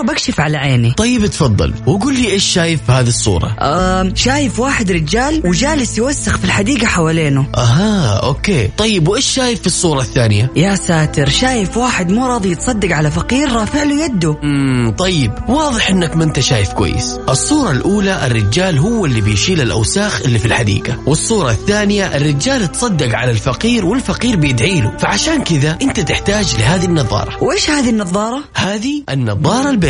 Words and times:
وبكشف 0.00 0.40
على 0.40 0.56
عيني. 0.56 0.90
طيب 0.90 1.26
تفضل. 1.26 1.74
وقول 1.86 2.14
لي 2.14 2.30
إيش 2.30 2.44
شايف 2.44 2.80
في 2.86 2.92
هذه 2.92 3.08
الصورة؟ 3.08 3.56
آه 3.60 4.12
شايف 4.14 4.60
واحد 4.60 4.90
رجال 4.92 5.42
وجالس 5.44 5.98
يوسخ 5.98 6.38
في 6.38 6.44
الحديقة 6.44 6.86
حوالينه. 6.86 7.46
أها 7.56 8.20
أوكي. 8.22 8.70
طيب 8.78 9.08
وإيش 9.08 9.26
شايف 9.26 9.60
في 9.60 9.66
الصورة 9.66 10.00
الثانية؟ 10.00 10.50
يا 10.56 10.74
ساتر 10.74 11.28
شايف 11.28 11.76
واحد 11.76 12.10
مو 12.10 12.26
راضي 12.26 12.50
يتصدق 12.50 12.96
على 12.96 13.10
فقير 13.10 13.52
رافع 13.52 13.82
له 13.82 14.04
يده. 14.04 14.36
امم 14.42 14.90
طيب. 14.90 15.32
واضح 15.48 15.90
إنك 15.90 16.16
ما 16.16 16.24
أنت 16.24 16.40
شايف 16.40 16.72
كويس. 16.72 17.18
الصورة 17.28 17.70
الأولى 17.70 18.26
الرجال 18.26 18.78
هو 18.78 19.06
اللي 19.06 19.20
بيشيل 19.20 19.60
الأوساخ 19.60 20.20
اللي 20.24 20.38
في 20.38 20.46
الحديقة. 20.46 20.98
والصورة 21.06 21.50
الثانية 21.50 22.16
الرجال 22.16 22.72
تصدق 22.72 23.16
على 23.16 23.30
الفقير 23.30 23.84
والفقير 23.84 24.36
بيدعي 24.36 24.80
له. 24.80 24.96
فعشان 24.98 25.42
كذا 25.42 25.78
أنت 25.82 26.00
تحتاج 26.00 26.56
لهذه 26.58 26.84
النظارة. 26.84 27.44
وإيش 27.44 27.70
هذه 27.70 27.90
النظارة؟ 27.90 28.44
هذه 28.54 29.02
النظارة 29.10 29.70
البيضاء. 29.70 29.89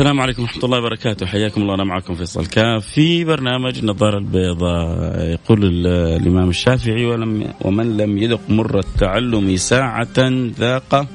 السلام 0.00 0.20
عليكم 0.20 0.42
ورحمة 0.42 0.64
الله 0.64 0.78
وبركاته. 0.78 1.26
حياكم 1.26 1.62
الله 1.62 1.74
أنا 1.74 1.84
معكم 1.84 2.14
فيصل 2.14 2.46
كاف 2.46 2.86
في 2.86 3.24
برنامج 3.24 3.78
النظارة 3.78 4.18
البيضاء 4.18 5.20
يقول 5.20 5.86
الإمام 5.86 6.48
الشافعي 6.48 7.04
ولم 7.04 7.52
ومن 7.60 7.96
لم 7.96 8.18
يذق 8.18 8.40
مر 8.48 8.78
التعلم 8.78 9.56
ساعة 9.56 10.18
ذاق 10.58 11.06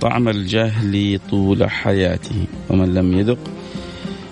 طعم 0.00 0.28
الجهل 0.28 1.20
طول 1.30 1.70
حياته. 1.70 2.44
ومن 2.70 2.94
لم 2.94 3.18
يذق 3.18 3.38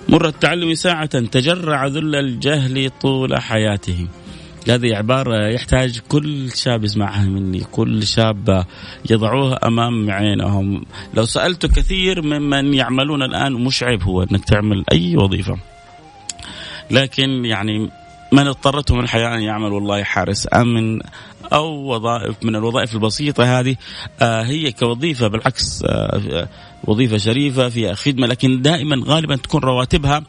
مر 0.09 0.27
التعلم 0.27 0.73
ساعة 0.73 1.19
تجرع 1.19 1.87
ذل 1.87 2.15
الجهل 2.15 2.91
طول 3.01 3.41
حياته. 3.41 4.07
هذه 4.69 4.95
عبارة 4.95 5.47
يحتاج 5.47 5.99
كل 5.99 6.51
شاب 6.55 6.83
يسمعها 6.83 7.23
مني 7.23 7.59
كل 7.59 8.07
شاب 8.07 8.65
يضعوها 9.09 9.67
أمام 9.67 10.11
عينهم. 10.11 10.85
لو 11.13 11.25
سألت 11.25 11.65
كثير 11.65 12.21
ممن 12.21 12.73
يعملون 12.73 13.23
الآن 13.23 13.53
مش 13.53 13.83
عيب 13.83 14.03
هو 14.03 14.23
أنك 14.23 14.45
تعمل 14.45 14.83
أي 14.91 15.17
وظيفة. 15.17 15.57
لكن 16.91 17.45
يعني 17.45 17.89
من 18.31 18.47
اضطرتهم 18.47 18.99
الحياة 18.99 19.35
أن 19.35 19.41
يعمل 19.41 19.71
والله 19.73 20.03
حارس. 20.03 20.47
أمن 20.55 20.99
أو 21.53 21.93
وظائف 21.95 22.35
من 22.43 22.55
الوظائف 22.55 22.93
البسيطة 22.95 23.59
هذه 23.59 23.75
آه 24.21 24.43
هي 24.43 24.71
كوظيفة 24.71 25.27
بالعكس 25.27 25.83
وظيفة 26.83 27.17
شريفة 27.17 27.69
فيها 27.69 27.93
خدمة 27.93 28.27
لكن 28.27 28.61
دائما 28.61 29.03
غالبا 29.05 29.35
تكون 29.35 29.61
رواتبها 29.61 30.23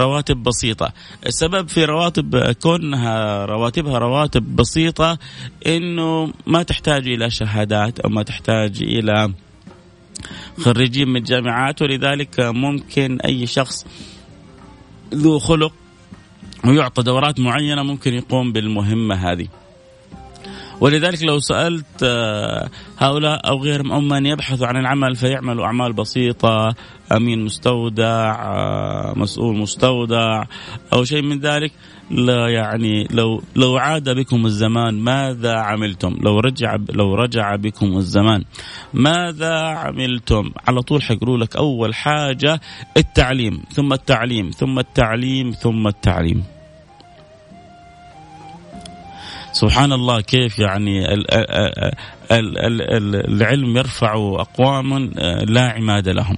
رواتب 0.00 0.36
بسيطة. 0.36 0.92
السبب 1.26 1.68
في 1.68 1.84
رواتب 1.84 2.52
كونها 2.52 3.44
رواتبها 3.44 3.98
رواتب 3.98 4.56
بسيطة 4.56 5.18
إنه 5.66 6.32
ما 6.46 6.62
تحتاج 6.62 7.08
إلى 7.08 7.30
شهادات 7.30 8.00
أو 8.00 8.10
ما 8.10 8.22
تحتاج 8.22 8.82
إلى 8.82 9.32
خريجين 10.58 11.08
من 11.08 11.16
الجامعات 11.16 11.82
ولذلك 11.82 12.40
ممكن 12.40 13.20
أي 13.20 13.46
شخص 13.46 13.86
ذو 15.14 15.38
خلق 15.38 15.72
ويعطى 16.64 17.02
دورات 17.02 17.40
معينة 17.40 17.82
ممكن 17.82 18.14
يقوم 18.14 18.52
بالمهمة 18.52 19.14
هذه. 19.14 19.48
ولذلك 20.80 21.22
لو 21.22 21.38
سألت 21.38 22.02
آه، 22.02 22.68
هؤلاء 22.98 23.48
أو 23.48 23.62
غيرهم 23.62 23.92
أو 23.92 24.00
من 24.00 24.26
يبحثوا 24.26 24.66
عن 24.66 24.76
العمل 24.76 25.16
فيعملوا 25.16 25.64
أعمال 25.64 25.92
بسيطة 25.92 26.74
أمين 27.12 27.44
مستودع 27.44 28.34
آه، 28.44 29.14
مسؤول 29.16 29.56
مستودع 29.56 30.44
أو 30.92 31.04
شيء 31.04 31.22
من 31.22 31.38
ذلك 31.40 31.72
لا 32.10 32.48
يعني 32.48 33.08
لو 33.10 33.42
لو 33.56 33.76
عاد 33.76 34.10
بكم 34.10 34.46
الزمان 34.46 34.94
ماذا 34.94 35.58
عملتم؟ 35.58 36.16
لو 36.22 36.40
رجع 36.40 36.76
لو 36.90 37.14
رجع 37.14 37.56
بكم 37.56 37.96
الزمان 37.96 38.44
ماذا 38.94 39.54
عملتم؟ 39.54 40.50
على 40.66 40.82
طول 40.82 41.02
حيقولوا 41.02 41.38
لك 41.38 41.56
أول 41.56 41.94
حاجة 41.94 42.60
التعليم 42.96 43.62
ثم 43.72 43.92
التعليم 43.92 44.50
ثم 44.50 44.78
التعليم 44.78 45.50
ثم 45.50 45.86
التعليم. 45.86 46.57
سبحان 49.52 49.92
الله 49.92 50.20
كيف 50.20 50.58
يعني 50.58 51.14
ال 51.14 51.30
ال 52.32 52.58
ال 52.60 53.16
العلم 53.16 53.76
يرفع 53.76 54.14
اقوام 54.14 55.04
لا 55.48 55.72
عماد 55.72 56.08
لهم. 56.08 56.36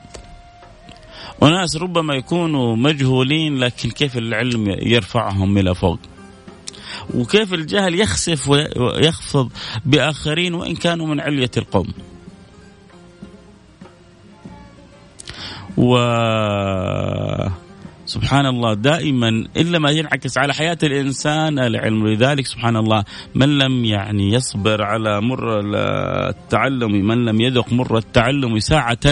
وناس 1.41 1.77
ربما 1.77 2.15
يكونوا 2.15 2.77
مجهولين 2.77 3.59
لكن 3.59 3.91
كيف 3.91 4.17
العلم 4.17 4.69
يرفعهم 4.69 5.59
إلى 5.59 5.75
فوق. 5.75 5.99
وكيف 7.15 7.55
الجهل 7.55 8.01
يخسف 8.01 8.49
ويخفض 8.49 9.51
بآخرين 9.85 10.55
وإن 10.55 10.77
كانوا 10.77 11.07
من 11.07 11.21
علية 11.21 11.51
القوم. 11.57 11.89
و 15.77 15.97
سبحان 18.11 18.47
الله 18.47 18.75
دائما 18.75 19.29
إلا 19.57 19.79
ما 19.79 19.91
ينعكس 19.91 20.39
على 20.39 20.55
حياة 20.55 20.79
الإنسان 20.83 21.59
العلم. 21.59 22.07
لذلك 22.07 22.47
سبحان 22.47 22.77
الله 22.77 23.05
من 23.35 23.59
لم 23.59 23.85
يعني 23.85 24.33
يصبر 24.33 24.83
على 24.83 25.21
مر 25.21 25.61
التعلم 26.29 26.93
من 27.07 27.25
لم 27.25 27.41
يذق 27.41 27.73
مر 27.73 27.99
التعلم 27.99 28.59
ساعة 28.59 29.07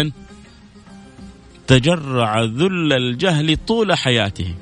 تجرع 1.67 2.43
ذل 2.43 2.93
الجهل 2.93 3.57
طول 3.67 3.95
حياته. 3.95 4.55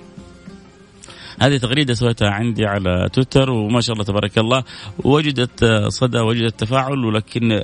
هذه 1.41 1.57
تغريدة 1.57 1.95
سويتها 1.95 2.31
عندي 2.31 2.67
على 2.67 3.09
تويتر 3.13 3.51
وما 3.51 3.81
شاء 3.81 3.93
الله 3.93 4.05
تبارك 4.05 4.39
الله 4.39 4.65
وجدت 5.05 5.65
صدى 5.89 6.19
وجدت 6.19 6.61
تفاعل 6.61 7.05
ولكن 7.05 7.63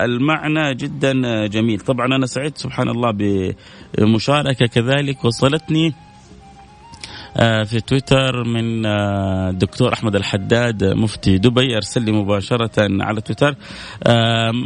المعنى 0.00 0.74
جدا 0.74 1.46
جميل. 1.46 1.80
طبعا 1.80 2.06
أنا 2.06 2.26
سعيد 2.26 2.58
سبحان 2.58 2.88
الله 2.88 3.10
بمشاركة 3.98 4.66
كذلك. 4.66 5.24
وصلتني 5.24 5.94
آه، 7.36 7.62
في 7.62 7.80
تويتر 7.80 8.44
من 8.44 8.86
الدكتور 8.86 9.90
آه، 9.90 9.94
أحمد 9.94 10.16
الحداد 10.16 10.84
مفتي 10.84 11.38
دبي 11.38 11.76
أرسل 11.76 12.02
لي 12.02 12.12
مباشرة 12.12 12.70
على 12.78 13.20
تويتر 13.20 13.54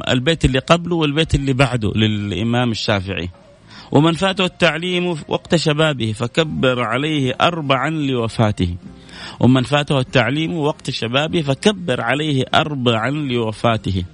البيت 0.09 0.45
اللي 0.45 0.59
قبله 0.59 0.97
والبيت 0.97 1.35
اللي 1.35 1.53
بعده 1.53 1.93
للإمام 1.95 2.71
الشافعي. 2.71 3.31
ومن 3.93 4.13
فاته 4.13 4.45
التعليم 4.45 5.17
وقت 5.29 5.57
شبابه 5.57 6.13
فكبر 6.13 6.83
عليه 6.83 7.35
أربعا 7.41 7.91
لوفاته. 7.91 8.77
ومن 9.41 9.63
فاته 9.63 9.99
التعليم 9.99 10.57
وقت 10.57 10.91
شبابه 10.91 11.43
فكبر 11.43 12.01
عليه 12.01 12.45
أربعا 12.55 13.11
لوفاته. 13.11 14.05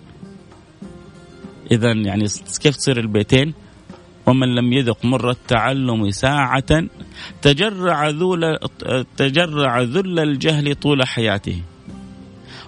إذا 1.71 1.93
يعني 1.93 2.25
كيف 2.61 2.77
تصير 2.77 2.99
البيتين؟ 2.99 3.55
ومن 4.27 4.55
لم 4.55 4.73
يذق 4.73 5.05
مر 5.05 5.31
التعلم 5.31 6.11
ساعة 6.11 6.85
تجرع 7.43 8.09
ذل 8.09 8.59
تجرع 9.17 9.81
ذل 9.81 10.19
الجهل 10.19 10.75
طول 10.75 11.07
حياته. 11.07 11.63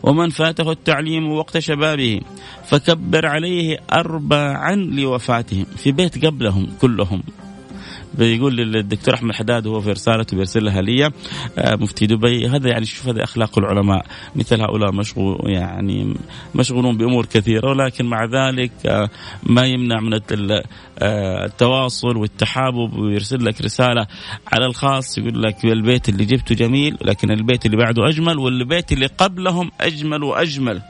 ومن 0.05 0.29
فاته 0.31 0.71
التعليم 0.73 1.33
وقت 1.33 1.59
شبابه 1.59 2.21
فكبر 2.69 3.27
عليه 3.27 3.79
أربعا 3.93 4.75
لوفاته 4.75 5.65
في 5.77 5.93
بيت 5.93 6.27
قبلهم 6.27 6.67
كلهم. 6.81 7.23
بيقول 8.19 8.57
للدكتور 8.57 9.15
أحمد 9.15 9.35
حداد 9.35 9.67
وهو 9.67 9.81
في 9.81 9.91
رسالته 9.91 10.37
بيرسلها 10.37 10.83
لي 10.83 11.05
آه، 11.05 11.11
مفتي 11.77 12.07
دبي. 12.07 12.49
هذا 12.49 12.69
يعني 12.69 12.85
شوف 12.85 13.09
هذا 13.09 13.25
أخلاق 13.25 13.59
العلماء. 13.59 14.07
مثل 14.37 14.61
هؤلاء 14.61 14.93
مشغول 14.93 15.39
يعني 15.51 16.15
مشغولون 16.55 16.97
بأمور 16.97 17.27
كثيرة 17.27 17.71
ولكن 17.71 18.07
مع 18.07 18.25
ذلك 18.25 18.73
آه، 18.87 19.11
ما 19.43 19.67
يمنع 19.67 20.01
من 20.01 20.15
آه، 20.15 21.45
التواصل 21.45 22.17
والتحابب. 22.17 22.99
ويرسل 22.99 23.45
لك 23.45 23.63
رسالة 23.63 24.07
على 24.53 24.67
الخاص 24.67 25.19
يقول 25.19 25.43
لك 25.43 25.65
البيت 25.65 26.09
اللي 26.09 26.25
جبته 26.25 26.55
جميل 26.55 26.99
لكن 27.03 27.31
البيت 27.31 27.67
اللي 27.67 27.77
بعده 27.77 28.09
أجمل 28.09 28.39
والبيت 28.39 28.93
اللي 28.93 29.07
قبلهم 29.07 29.71
أجمل 29.81 30.23
وأجمل. 30.23 30.83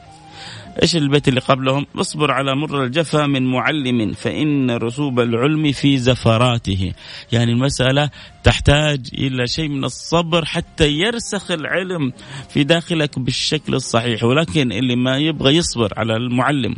إيش 0.82 0.96
البيت 0.96 1.28
اللي 1.28 1.40
قبلهم؟ 1.40 1.86
اصبر 1.96 2.30
على 2.30 2.56
مر 2.56 2.84
الجفا 2.84 3.26
من 3.26 3.46
معلم 3.46 4.12
فإن 4.12 4.70
رسوب 4.70 5.20
العلم 5.20 5.72
في 5.72 5.98
زفراته. 5.98 6.92
يعني 7.32 7.52
المسألة 7.52 8.10
تحتاج 8.44 9.08
إلى 9.14 9.46
شيء 9.46 9.68
من 9.68 9.84
الصبر 9.84 10.44
حتى 10.44 10.90
يرسخ 10.90 11.50
العلم 11.50 12.12
في 12.48 12.64
داخلك 12.64 13.18
بالشكل 13.18 13.74
الصحيح. 13.74 14.24
ولكن 14.24 14.72
اللي 14.72 14.96
ما 14.96 15.16
يبغى 15.16 15.56
يصبر 15.56 15.92
على 15.96 16.16
المعلم 16.16 16.76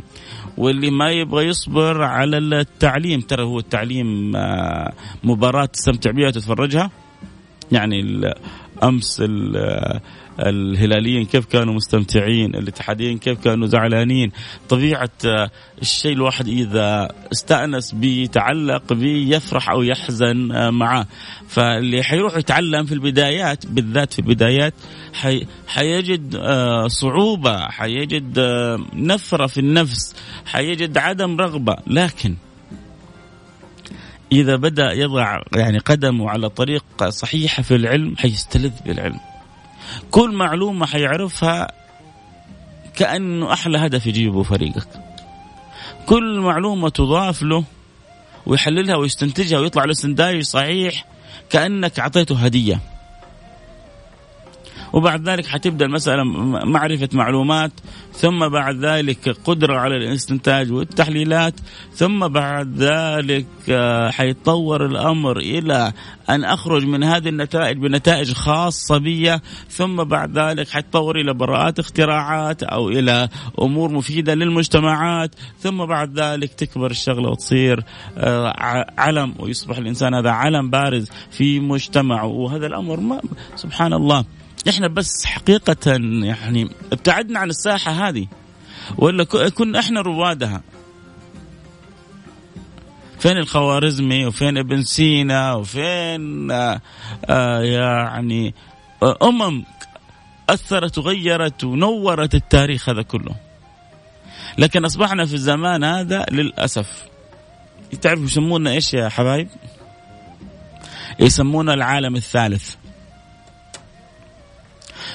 واللي 0.57 0.91
ما 0.91 1.11
يبغى 1.11 1.45
يصبر 1.45 2.03
على 2.03 2.37
التعليم. 2.37 3.21
ترى 3.21 3.43
هو 3.43 3.59
التعليم 3.59 4.35
آه، 4.35 4.93
مباراة 5.23 5.65
تستمتع 5.65 6.11
بها 6.11 6.27
وتتفرجها 6.27 6.91
يعني 7.71 8.21
أمس 8.83 9.23
الهلاليين 10.39 11.25
كيف 11.25 11.45
كانوا 11.45 11.73
مستمتعين 11.73 12.55
الاتحاديين 12.55 13.17
كيف 13.17 13.39
كانوا 13.39 13.67
زعلانين. 13.67 14.31
طبيعة 14.69 15.09
آه، 15.25 15.51
الشيء 15.81 16.13
الواحد 16.13 16.47
إذا 16.47 17.07
استأنس 17.31 17.91
به 17.91 18.29
تعلق 18.31 18.93
به 18.93 19.25
يفرح 19.27 19.69
أو 19.69 19.83
يحزن 19.83 20.51
آه، 20.51 20.69
معه 20.69 21.07
فاللي 21.47 22.03
حيروح 22.03 22.37
يتعلم 22.37 22.85
في 22.85 22.93
البدايات 22.93 23.65
بالذات 23.65 24.13
في 24.13 24.19
البدايات 24.19 24.73
حي 25.13 25.47
حيجد 25.67 26.35
آه، 26.35 26.87
صعوبة 26.87 27.59
حيجد 27.59 28.39
نفرة 28.93 29.47
في 29.47 29.59
النفس 29.59 30.15
حيجد 30.45 30.97
عدم 30.97 31.37
رغبة. 31.37 31.75
لكن 31.87 32.35
إذا 34.31 34.55
بدأ 34.55 34.91
يضع 34.91 35.41
يعني 35.55 35.77
قدمه 35.77 36.29
على 36.29 36.49
طريق 36.49 37.09
صحيحة 37.09 37.63
في 37.63 37.75
العلم 37.75 38.15
حيستلذ 38.17 38.73
بالعلم. 38.85 39.19
كل 40.11 40.31
معلومة 40.31 40.85
حيعرفها 40.85 41.71
كأنه 42.95 43.53
أحلى 43.53 43.77
هدف 43.77 44.07
يجيبه 44.07 44.43
فريقك. 44.43 44.87
كل 46.05 46.39
معلومة 46.39 46.89
تضاف 46.89 47.41
له 47.41 47.63
ويحللها 48.45 48.95
ويستنتجها 48.95 49.59
ويطلع 49.59 49.83
له 49.85 49.93
صحيح 50.41 51.05
كأنك 51.49 51.99
أعطيته 51.99 52.45
هدية. 52.45 52.79
وبعد 54.93 55.29
ذلك 55.29 55.45
حتبدأ 55.45 55.85
المسألة 55.85 56.23
معرفة 56.65 57.09
معلومات 57.13 57.71
ثم 58.13 58.47
بعد 58.47 58.85
ذلك 58.85 59.29
قدرة 59.45 59.77
على 59.79 59.97
الاستنتاج 59.97 60.71
والتحليلات 60.71 61.53
ثم 61.93 62.27
بعد 62.27 62.77
ذلك 62.77 63.45
آه، 63.69 64.09
حيتطور 64.09 64.85
الأمر 64.85 65.37
إلى 65.37 65.93
أن 66.29 66.43
أخرج 66.43 66.85
من 66.85 67.03
هذه 67.03 67.29
النتائج 67.29 67.77
بنتائج 67.77 68.33
خاصة 68.33 68.97
بي 68.97 69.37
ثم 69.69 70.03
بعد 70.03 70.37
ذلك 70.37 70.69
حيتطور 70.69 71.19
إلى 71.19 71.33
براءات 71.33 71.79
اختراعات 71.79 72.63
أو 72.63 72.89
إلى 72.89 73.29
أمور 73.61 73.91
مفيدة 73.91 74.33
للمجتمعات 74.35 75.35
ثم 75.59 75.85
بعد 75.85 76.19
ذلك 76.19 76.53
تكبر 76.53 76.91
الشغلة 76.91 77.29
وتصير 77.29 77.83
آه، 78.17 78.53
علم 78.97 79.33
ويصبح 79.39 79.77
الإنسان 79.77 80.13
هذا 80.13 80.29
علم 80.29 80.69
بارز 80.69 81.09
في 81.31 81.59
مجتمعه 81.59 82.25
وهذا 82.25 82.67
الأمر 82.67 82.99
ما 82.99 83.21
سبحان 83.55 83.93
الله. 83.93 84.25
إحنا 84.69 84.87
بس 84.87 85.25
حقيقة 85.25 85.91
يعني 86.23 86.69
ابتعدنا 86.91 87.39
عن 87.39 87.49
الساحة 87.49 87.91
هذه 87.91 88.27
ولا 88.97 89.23
كنا 89.23 89.79
إحنا 89.79 90.01
روادها. 90.01 90.61
فين 93.19 93.37
الخوارزمي 93.37 94.25
وفين 94.25 94.57
ابن 94.57 94.83
سينا 94.83 95.53
وفين 95.53 96.51
آه, 96.51 96.81
آه، 97.25 97.61
يعني 97.61 98.53
آه 99.03 99.17
أمم 99.23 99.63
أثرت 100.49 100.97
وغيرت 100.97 101.63
ونورت 101.63 102.35
التاريخ 102.35 102.89
هذا 102.89 103.01
كله. 103.01 103.35
لكن 104.57 104.85
أصبحنا 104.85 105.25
في 105.25 105.33
الزمان 105.33 105.83
هذا 105.83 106.25
للأسف. 106.31 107.05
تعرفوا 108.01 108.25
يسمونا 108.25 108.71
إيش 108.71 108.93
يا 108.93 109.09
حبايب؟ 109.09 109.47
يسمونا 111.19 111.73
العالم 111.73 112.15
الثالث. 112.15 112.75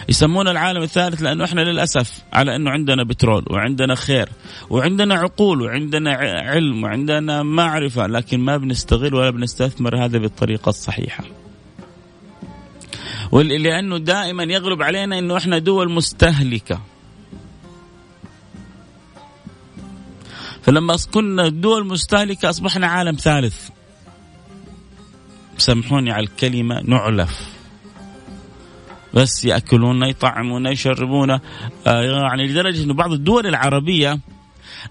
يسمون 0.08 0.48
العالم 0.48 0.82
الثالث 0.82 1.22
لأنه 1.22 1.44
إحنا 1.44 1.60
للأسف 1.60 2.22
على 2.32 2.56
إنه 2.56 2.70
عندنا 2.70 3.04
بترول 3.04 3.44
وعندنا 3.50 3.94
خير 3.94 4.28
وعندنا 4.70 5.14
عقول 5.14 5.62
وعندنا 5.62 6.12
علم 6.44 6.84
وعندنا 6.84 7.42
معرفة 7.42 8.06
لكن 8.06 8.40
ما 8.40 8.56
بنستغل 8.56 9.14
ولا 9.14 9.30
بنستثمر 9.30 10.04
هذا 10.04 10.18
بالطريقة 10.18 10.68
الصحيحة. 10.68 11.24
ولأنه 13.32 13.98
دائما 13.98 14.42
يغلب 14.42 14.82
علينا 14.82 15.18
إنه 15.18 15.36
إحنا 15.36 15.58
دول 15.58 15.92
مستهلكة. 15.92 16.80
فلما 20.62 20.96
كنا 21.12 21.48
دول 21.48 21.86
مستهلكة 21.86 22.50
أصبحنا 22.50 22.86
عالم 22.86 23.14
ثالث. 23.14 23.68
سامحوني 25.58 26.12
على 26.12 26.24
الكلمة 26.24 26.80
نعلف. 26.84 27.51
بس 29.14 29.44
يأكلون 29.44 30.02
يطعمون 30.02 30.66
يشربون. 30.66 31.30
آه، 31.30 31.40
يعني 31.86 32.46
لدرجة 32.46 32.84
إنه 32.84 32.94
بعض 32.94 33.12
الدول 33.12 33.46
العربية 33.46 34.18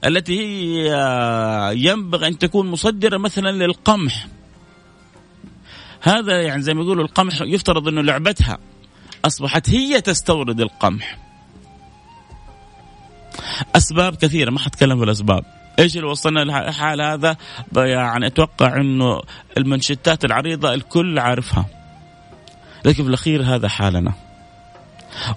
التي 0.06 0.40
هي 0.40 0.94
آه، 0.96 1.72
ينبغي 1.72 2.28
أن 2.28 2.38
تكون 2.38 2.72
مصدرة 2.72 3.18
مثلا 3.18 3.52
للقمح. 3.52 4.28
هذا 6.02 6.42
يعني 6.42 6.62
زي 6.62 6.74
ما 6.74 6.82
يقولوا 6.82 7.04
القمح 7.04 7.42
يفترض 7.42 7.88
إنه 7.88 8.02
لعبتها 8.02 8.58
أصبحت 9.26 9.70
هي 9.70 10.02
تستورد 10.02 10.62
القمح. 10.62 11.18
أسباب 13.76 14.16
كثيرة 14.16 14.52
ما 14.52 14.60
حتكلم 14.60 14.98
في 14.98 15.04
الأسباب. 15.04 15.46
إيش 15.80 15.98
اللي 15.98 16.08
وصلنا 16.08 16.40
للحال 16.40 17.02
هذا؟ 17.02 17.38
يعني 17.78 18.28
أتوقع 18.28 18.76
إنه 18.76 19.22
المنشتات 19.58 20.26
العريضة 20.26 20.74
الكل 20.74 21.20
عارفها. 21.20 21.81
لكن 22.86 23.04
في 23.04 23.10
الأخير 23.10 23.44
هذا 23.44 23.68
حالنا 23.68 24.13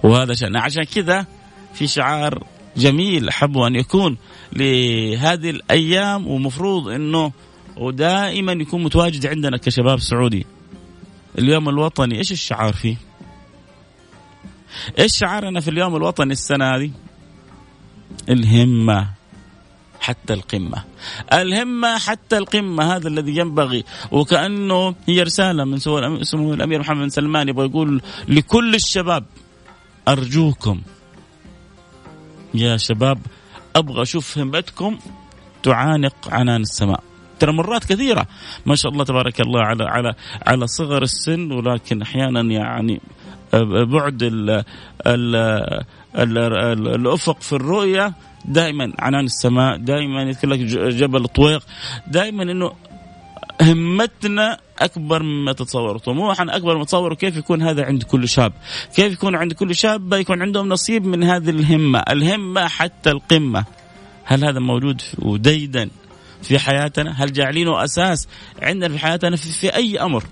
وهذا 0.02 0.34
شأننا 0.34 0.60
عشان 0.60 0.84
كذا 0.84 1.26
في 1.74 1.86
شعار 1.86 2.44
جميل 2.76 3.28
أحب 3.28 3.58
أن 3.58 3.74
يكون 3.74 4.16
لهذه 4.52 5.50
الأيام 5.50 6.26
ومفروض 6.26 6.88
إنه 6.88 7.32
ودائما 7.76 8.52
يكون 8.52 8.82
متواجد 8.82 9.26
عندنا 9.26 9.56
كشباب 9.56 10.00
سعودي 10.00 10.46
اليوم 11.38 11.68
الوطني 11.68 12.18
إيش 12.18 12.32
الشعار 12.32 12.72
فيه؟ 12.72 12.96
إيش 14.98 15.18
شعارنا 15.18 15.60
في 15.60 15.70
اليوم 15.70 15.96
الوطني 15.96 16.32
السنة 16.32 16.64
هذه؟ 16.64 16.90
الهمة 18.28 19.08
حتى 20.04 20.32
القمة. 20.38 20.84
الهمة 21.32 21.98
حتى 21.98 22.36
القمة 22.38 22.82
هذا 22.96 23.08
الذي 23.08 23.36
ينبغي. 23.36 23.84
وكأنه 24.12 24.94
هي 25.08 25.22
رسالة 25.22 25.64
من 25.64 25.78
سمو 26.24 26.54
الأمير 26.54 26.80
محمد 26.80 27.02
بن 27.02 27.08
سلمان 27.08 27.48
يبغى 27.48 27.66
يقول 27.66 28.02
لكل 28.28 28.74
الشباب 28.74 29.24
أرجوكم. 30.08 30.82
يا 32.54 32.76
شباب 32.76 33.18
أبغى 33.76 34.02
أشوف 34.02 34.38
همتكم 34.38 34.98
تعانق 35.62 36.16
عنان 36.28 36.60
السماء. 36.60 37.02
ترى 37.40 37.52
مرات 37.52 37.84
كثيرة 37.84 38.26
ما 38.66 38.74
شاء 38.74 38.92
الله 38.92 39.04
تبارك 39.04 39.40
الله 39.40 39.60
على 39.60 39.84
على 39.84 40.14
على 40.46 40.66
صغر 40.66 41.02
السن 41.02 41.52
ولكن 41.52 42.02
أحيانا 42.02 42.40
يعني 42.40 43.00
بعد 43.94 44.22
ال 44.22 44.64
ال 45.06 45.84
ال 46.16 46.38
الأفق 46.88 47.42
في 47.42 47.52
الرؤية 47.52 48.12
دائما 48.44 48.92
عنان 48.98 49.24
السماء 49.24 49.76
دائما 49.76 50.22
يذكر 50.22 50.48
لك 50.48 50.58
جبل 50.94 51.28
طويق 51.28 51.66
دائما 52.06 52.42
إنه 52.42 52.72
همتنا 53.62 54.58
أكبر 54.78 55.22
مما 55.22 55.52
تتصور 55.52 55.98
طموحنا 55.98 56.56
أكبر 56.56 56.74
مما 56.74 56.84
تتصور 56.84 57.14
كيف 57.14 57.36
يكون 57.36 57.62
هذا 57.62 57.84
عند 57.84 58.02
كل 58.02 58.28
شاب؟ 58.28 58.52
كيف 58.96 59.12
يكون 59.12 59.34
عند 59.34 59.52
كل 59.52 59.74
شاب؟ 59.74 60.12
يكون 60.12 60.42
عندهم 60.42 60.68
نصيب 60.68 61.06
من 61.06 61.24
هذه 61.24 61.50
الهمة. 61.50 61.98
الهمة 61.98 62.68
حتى 62.68 63.10
القمة. 63.10 63.64
هل 64.24 64.44
هذا 64.44 64.60
موجود 64.60 65.02
وديدا 65.18 65.90
في 66.42 66.58
حياتنا؟ 66.58 67.24
هل 67.24 67.32
جاعلينه 67.32 67.84
أساس 67.84 68.28
عندنا 68.62 68.88
في 68.88 68.98
حياتنا؟ 68.98 69.36
في, 69.36 69.48
في 69.48 69.76
أي 69.76 70.00
أمر. 70.00 70.24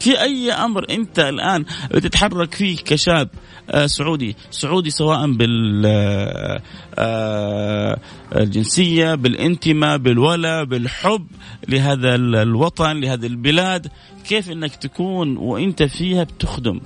في 0.00 0.20
أي 0.20 0.52
أمر 0.52 0.86
أنت 0.90 1.18
الآن 1.18 1.64
بتتحرك 1.90 2.54
فيه 2.54 2.76
كشاب 2.76 3.28
آه، 3.70 3.86
سعودي؟ 3.86 4.36
سعودي 4.50 4.90
سواء 4.90 5.32
بال 5.32 5.82
آه، 5.86 6.62
آه، 6.98 7.98
الجنسية 8.36 9.14
بالانتماء 9.14 9.96
بالولاء 9.98 10.64
بالحب 10.64 11.26
لهذا 11.68 12.14
الوطن 12.14 13.00
لهذه 13.00 13.26
البلاد 13.26 13.86
كيف 14.28 14.50
إنك 14.50 14.76
تكون 14.76 15.36
وإنت 15.36 15.82
فيها 15.82 16.24
بتخدم؟ 16.24 16.80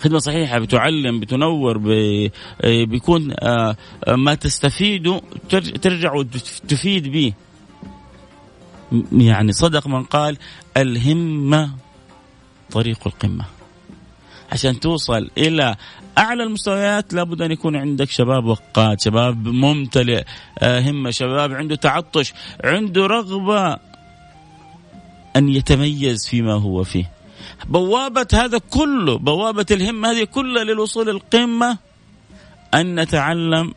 خدمة 0.00 0.18
صحيحة 0.18 0.58
بتعلم 0.58 1.20
بتنور 1.20 1.78
بيكون 2.64 3.34
ما 4.08 4.34
تستفيده 4.34 5.20
ترجع 5.82 6.12
وتفيد 6.14 7.08
به. 7.08 7.32
يعني 9.12 9.52
صدق 9.52 9.86
من 9.86 10.04
قال 10.04 10.36
الهمة 10.76 11.70
طريق 12.72 12.98
القمة. 13.06 13.44
عشان 14.52 14.80
توصل 14.80 15.30
إلى 15.38 15.76
أعلى 16.18 16.42
المستويات 16.42 17.14
لابد 17.14 17.42
أن 17.42 17.50
يكون 17.52 17.76
عندك 17.76 18.10
شباب 18.10 18.44
وقاد 18.44 19.00
شباب 19.00 19.48
ممتلئ 19.48 20.24
آه، 20.58 20.80
همة 20.80 21.10
شباب 21.10 21.52
عنده 21.52 21.76
تعطش 21.76 22.32
عنده 22.64 23.06
رغبة 23.06 23.78
أن 25.36 25.48
يتميز 25.48 26.28
فيما 26.28 26.52
هو 26.52 26.84
فيه. 26.84 27.10
بوابة 27.68 28.26
هذا 28.32 28.58
كله 28.58 29.18
بوابة 29.18 29.66
الهمة 29.70 30.10
هذه 30.10 30.24
كلها 30.24 30.64
للوصول 30.64 31.06
للقمه 31.06 31.78
أن 32.74 33.00
نتعلم 33.00 33.74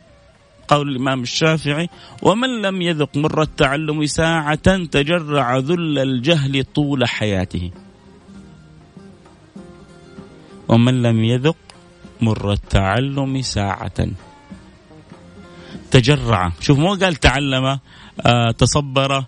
قول 0.68 0.88
الإمام 0.88 1.22
الشافعي 1.22 1.88
ومن 2.22 2.62
لم 2.62 2.82
يذق 2.82 3.16
مر 3.16 3.42
التعلم 3.42 4.06
ساعة 4.06 4.84
تجرع 4.84 5.58
ذل 5.58 5.98
الجهل 5.98 6.64
طول 6.64 7.08
حياته. 7.08 7.70
ومن 10.68 11.02
لم 11.02 11.24
يذق 11.24 11.56
مر 12.20 12.52
التعلم 12.52 13.42
ساعة. 13.42 14.08
تجرع. 15.90 16.52
شوف 16.60 16.78
مو 16.78 16.94
قال 16.94 17.14
تعلم 17.14 17.78
آه 18.26 18.50
تصبر 18.58 19.24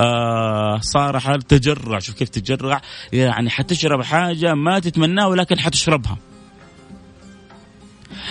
آه 0.00 0.78
صار 0.80 1.18
حال 1.18 1.42
تجرع. 1.42 1.98
شوف 1.98 2.14
كيف 2.14 2.28
تجرع. 2.28 2.80
يعني 3.12 3.50
حتشرب 3.50 4.02
حاجة 4.02 4.54
ما 4.54 4.78
تتمناها 4.78 5.26
ولكن 5.26 5.58
حتشربها. 5.58 6.18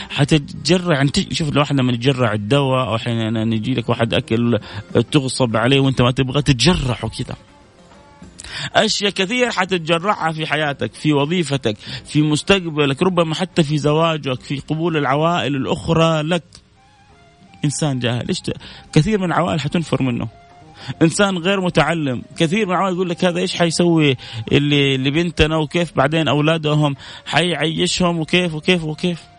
حتتجرع 0.09 0.95
يعني 0.95 1.11
شوف 1.31 1.49
الواحد 1.49 1.75
لما 1.75 1.91
يتجرع 1.91 2.33
الدواء 2.33 2.87
أو 2.87 2.95
أحيانا 2.95 3.55
يجي 3.55 3.73
لك 3.73 3.89
واحد 3.89 4.13
أكل 4.13 4.59
تغصب 5.11 5.57
عليه 5.57 5.79
وانت 5.79 6.01
ما 6.01 6.11
تبغى 6.11 6.41
تتجرعه 6.41 7.09
كذا 7.09 7.35
أشياء 8.75 9.11
كثيرة 9.11 9.49
حتتجرعها 9.49 10.31
في 10.31 10.45
حياتك 10.45 10.93
في 10.93 11.13
وظيفتك 11.13 11.77
في 12.05 12.21
مستقبلك 12.21 13.03
ربما 13.03 13.35
حتى 13.35 13.63
في 13.63 13.77
زواجك 13.77 14.41
في 14.41 14.59
قبول 14.59 14.97
العوائل 14.97 15.55
الأخرى 15.55 16.21
لك. 16.21 16.43
إنسان 17.65 17.99
جاهل 17.99 18.27
إيش 18.27 18.41
كثير 18.93 19.19
من 19.19 19.25
العوائل 19.25 19.59
حتنفر 19.59 20.03
منه. 20.03 20.27
إنسان 21.01 21.37
غير 21.37 21.61
متعلم 21.61 22.21
كثير 22.37 22.65
من 22.65 22.71
العوائل 22.71 22.95
يقول 22.95 23.09
لك 23.09 23.25
هذا 23.25 23.39
إيش 23.39 23.55
حيسوي؟ 23.55 24.17
اللي 24.51 24.97
لبنتنا 24.97 25.57
وكيف 25.57 25.97
بعدين 25.97 26.27
أولادهم 26.27 26.95
حيعيشهم 27.25 28.19
وكيف 28.19 28.53
وكيف 28.53 28.83
وكيف. 28.83 29.30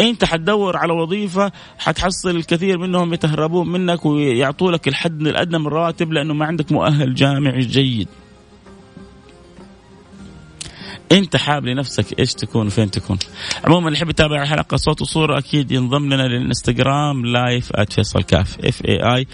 انت 0.00 0.24
حتدور 0.24 0.76
على 0.76 0.92
وظيفة 0.92 1.52
حتحصل 1.78 2.30
الكثير 2.30 2.78
منهم 2.78 3.14
يتهربون 3.14 3.72
منك 3.72 4.06
ويعطوا 4.06 4.72
لك 4.72 4.88
الحد 4.88 5.26
الأدنى 5.26 5.58
من 5.58 5.66
الرواتب 5.66 6.12
لأنه 6.12 6.34
ما 6.34 6.46
عندك 6.46 6.72
مؤهل 6.72 7.14
جامعي 7.14 7.60
جيد. 7.60 8.08
انت 11.12 11.36
حاب 11.36 11.66
لنفسك 11.66 12.18
إيش 12.20 12.34
تكون 12.34 12.66
وفين 12.66 12.90
تكون. 12.90 13.18
عموما 13.64 13.86
اللي 13.86 13.98
يحب 13.98 14.10
يتابع 14.10 14.42
الحلقة 14.42 14.76
صوت 14.76 15.02
وصورة 15.02 15.38
أكيد 15.38 15.72
ينضم 15.72 16.06
لنا 16.06 16.22
للإنستغرام 16.22 17.26
live 17.26 17.72
@فيصل 17.90 18.22
كاف 18.22 18.58
F 18.64 18.84
A 18.84 19.16
I 19.16 19.26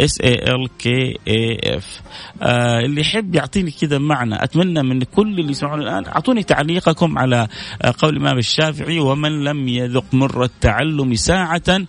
S 0.00 0.20
A 0.20 0.34
L 0.34 0.68
K 0.78 1.18
A 1.28 1.76
F 1.76 2.00
اللي 2.84 3.00
يحب 3.00 3.34
يعطيني 3.34 3.70
كذا 3.70 3.98
معنى 3.98 4.44
أتمنى 4.44 4.82
من 4.82 5.02
كل 5.02 5.40
اللي 5.40 5.50
يسمعون 5.50 5.82
الآن 5.82 6.06
أعطوني 6.06 6.42
تعليقكم 6.42 7.18
على 7.18 7.48
آه، 7.82 7.94
قول 7.98 8.16
الإمام 8.16 8.38
الشافعي 8.38 8.98
ومن 8.98 9.44
لم 9.44 9.68
يذق 9.68 10.04
مر 10.12 10.44
التعلم 10.44 11.14
ساعة 11.14 11.86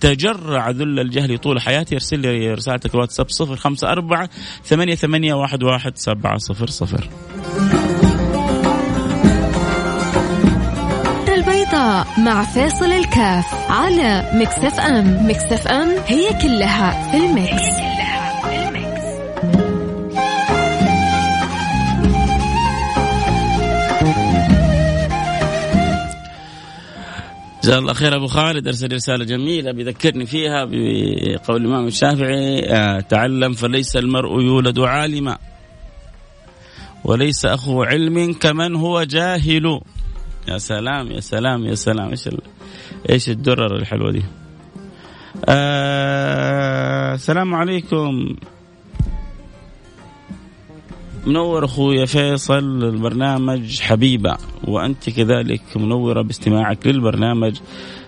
تجرع 0.00 0.70
ذل 0.70 1.00
الجهل 1.00 1.38
طول 1.38 1.60
حياته 1.60 1.94
ارسل 1.94 2.20
لي 2.20 2.54
رسالتك 2.54 2.94
واتساب 2.94 3.26
054 3.40 4.28
88 4.64 4.96
700 5.94 7.85
مع 12.18 12.44
فاصل 12.44 12.92
الكاف 12.92 13.70
على 13.70 14.30
Mix 14.34 14.80
FM. 14.80 15.28
Mix 15.28 15.66
FM 15.68 15.88
هي 16.06 16.28
كلها 16.42 17.10
في 17.10 17.16
ال 17.16 17.23
Mix, 17.23 17.52
هي 17.52 17.76
كلها 17.76 18.40
في 18.42 18.68
ال 18.68 18.76
Mix. 18.76 19.06
جزاه 27.64 27.78
الله 27.78 27.92
خير 27.92 28.16
أبو 28.16 28.26
خالد. 28.26 28.66
ارسل 28.66 28.92
رسالة 28.92 29.24
جميلة 29.24 29.72
بيذكرني 29.72 30.26
فيها 30.26 30.64
بقول 30.64 31.62
الإمام 31.62 31.86
الشافعي 31.86 32.64
آه، 32.70 33.00
تعلم 33.00 33.52
فليس 33.52 33.96
المرء 33.96 34.40
يولد 34.40 34.78
عالما 34.78 35.38
وليس 37.04 37.44
أخو 37.44 37.82
علم 37.82 38.32
كمن 38.32 38.74
هو 38.74 39.02
جاهل. 39.02 39.80
يا 40.48 40.58
سلام 40.58 41.10
يا 41.10 41.20
سلام 41.20 41.64
يا 41.64 41.74
سلام. 41.74 42.10
إيش 42.10 42.28
ال... 42.28 42.38
إيش 43.10 43.28
الدرر 43.28 43.76
الحلوة 43.76 44.10
دي؟ 44.12 44.22
آه... 45.48 47.14
السلام 47.14 47.54
عليكم. 47.54 48.36
منور 51.26 51.64
أخويا 51.64 52.06
فيصل 52.06 52.84
البرنامج 52.84 53.80
حبيبة 53.80 54.36
وأنت 54.64 55.10
كذلك 55.10 55.62
منورة 55.76 56.22
باستماعك 56.22 56.86
للبرنامج. 56.86 57.56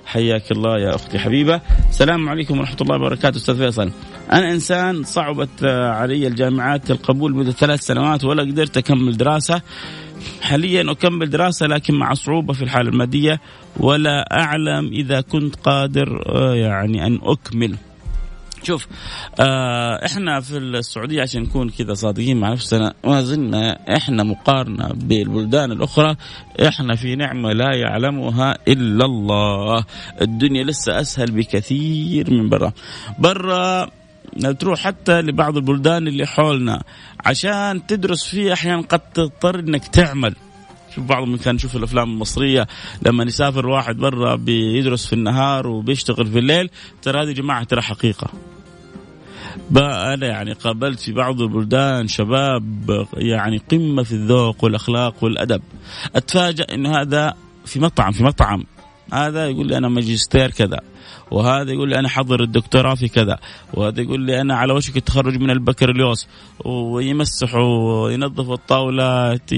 حياك 0.06 0.52
الله 0.52 0.78
يا 0.78 0.94
أختي 0.94 1.18
حبيبة. 1.18 1.60
السلام 1.88 2.28
عليكم 2.28 2.58
ورحمة 2.58 2.76
الله 2.80 2.96
وبركاته 2.96 3.36
أستاذ 3.36 3.56
فيصل. 3.56 3.90
أنا 4.32 4.52
إنسان 4.52 5.04
صعبت 5.04 5.64
علي 5.64 6.26
الجامعات 6.26 6.90
القبول 6.90 7.34
مدة 7.34 7.52
ثلاث 7.52 7.80
سنوات 7.80 8.24
ولا 8.24 8.42
قدرت 8.42 8.76
أكمل 8.76 9.16
دراسة. 9.16 9.62
حاليا 10.42 10.90
أكمل 10.90 11.30
دراسة 11.30 11.66
لكن 11.66 11.94
مع 11.94 12.14
صعوبة 12.14 12.52
في 12.52 12.62
الحالة 12.62 12.90
المادية 12.90 13.40
ولا 13.76 14.40
أعلم 14.40 14.86
إذا 14.92 15.20
كنت 15.20 15.56
قادر 15.56 16.22
آه، 16.28 16.54
يعني 16.54 17.06
أن 17.06 17.18
أكمل. 17.22 17.76
شوف 18.62 18.86
آه 19.40 20.06
إحنا 20.06 20.40
في 20.40 20.58
السعودية 20.58 21.22
عشان 21.22 21.42
نكون 21.42 21.70
كذا 21.70 21.94
صادقين 21.94 22.36
مع 22.40 22.52
نفسنا 22.52 22.94
ما 23.04 23.20
زلنا 23.20 23.96
إحنا 23.96 24.22
مقارنة 24.22 24.88
بالبلدان 24.94 25.72
الأخرى 25.72 26.16
إحنا 26.68 26.94
في 26.94 27.16
نعمة 27.16 27.52
لا 27.52 27.74
يعلمها 27.74 28.58
إلا 28.68 29.04
الله. 29.04 29.84
الدنيا 30.20 30.64
لسه 30.64 31.00
أسهل 31.00 31.30
بكثير 31.30 32.30
من 32.30 32.48
برا. 32.48 32.72
برا 33.18 33.90
تروح 34.60 34.80
حتى 34.80 35.20
لبعض 35.20 35.56
البلدان 35.56 36.08
اللي 36.08 36.26
حولنا 36.26 36.82
عشان 37.26 37.86
تدرس 37.86 38.24
فيها 38.24 38.52
أحيانا 38.52 38.82
قد 38.82 38.98
تضطر 38.98 39.58
إنك 39.58 39.88
تعمل. 39.88 40.34
شوف 40.94 41.04
بعض 41.04 41.36
كان 41.36 41.54
نشوف 41.54 41.76
الأفلام 41.76 42.10
المصرية 42.10 42.66
لما 43.06 43.24
يسافر 43.24 43.66
واحد 43.66 43.96
برا 43.96 44.36
بيدرس 44.36 45.06
في 45.06 45.12
النهار 45.12 45.66
وبيشتغل 45.66 46.26
في 46.26 46.38
الليل 46.38 46.70
ترى 47.02 47.22
هذه 47.22 47.32
جماعة 47.32 47.64
ترى 47.64 47.82
حقيقة. 47.82 48.30
بقى 49.70 50.14
أنا 50.14 50.26
يعني 50.26 50.52
قابلت 50.52 51.00
في 51.00 51.12
بعض 51.12 51.40
البلدان 51.40 52.08
شباب 52.08 53.06
يعني 53.16 53.58
قمة 53.70 54.02
في 54.02 54.12
الذوق 54.12 54.64
والأخلاق 54.64 55.24
والأدب. 55.24 55.62
أتفاجأ 56.16 56.66
انه 56.74 57.00
هذا 57.00 57.34
في 57.64 57.80
مطعم 57.80 58.12
في 58.12 58.24
مطعم. 58.24 58.64
هذا 59.12 59.46
يقول 59.46 59.66
لي 59.66 59.78
أنا 59.78 59.88
ماجستير 59.88 60.50
كذا. 60.50 60.80
وهذا 61.30 61.72
يقول 61.72 61.88
لي 61.88 61.98
أنا 61.98 62.08
حضر 62.08 62.42
الدكتوراه 62.42 62.94
في 62.94 63.08
كذا 63.08 63.38
وهذا 63.74 64.00
يقول 64.00 64.20
لي 64.20 64.40
أنا 64.40 64.56
على 64.56 64.72
وشك 64.72 64.96
التخرج 64.96 65.40
من 65.40 65.50
البكالوريوس 65.50 66.28
ويمسحوا 66.64 68.04
وينظفوا 68.04 68.54
الطاولات 68.54 69.52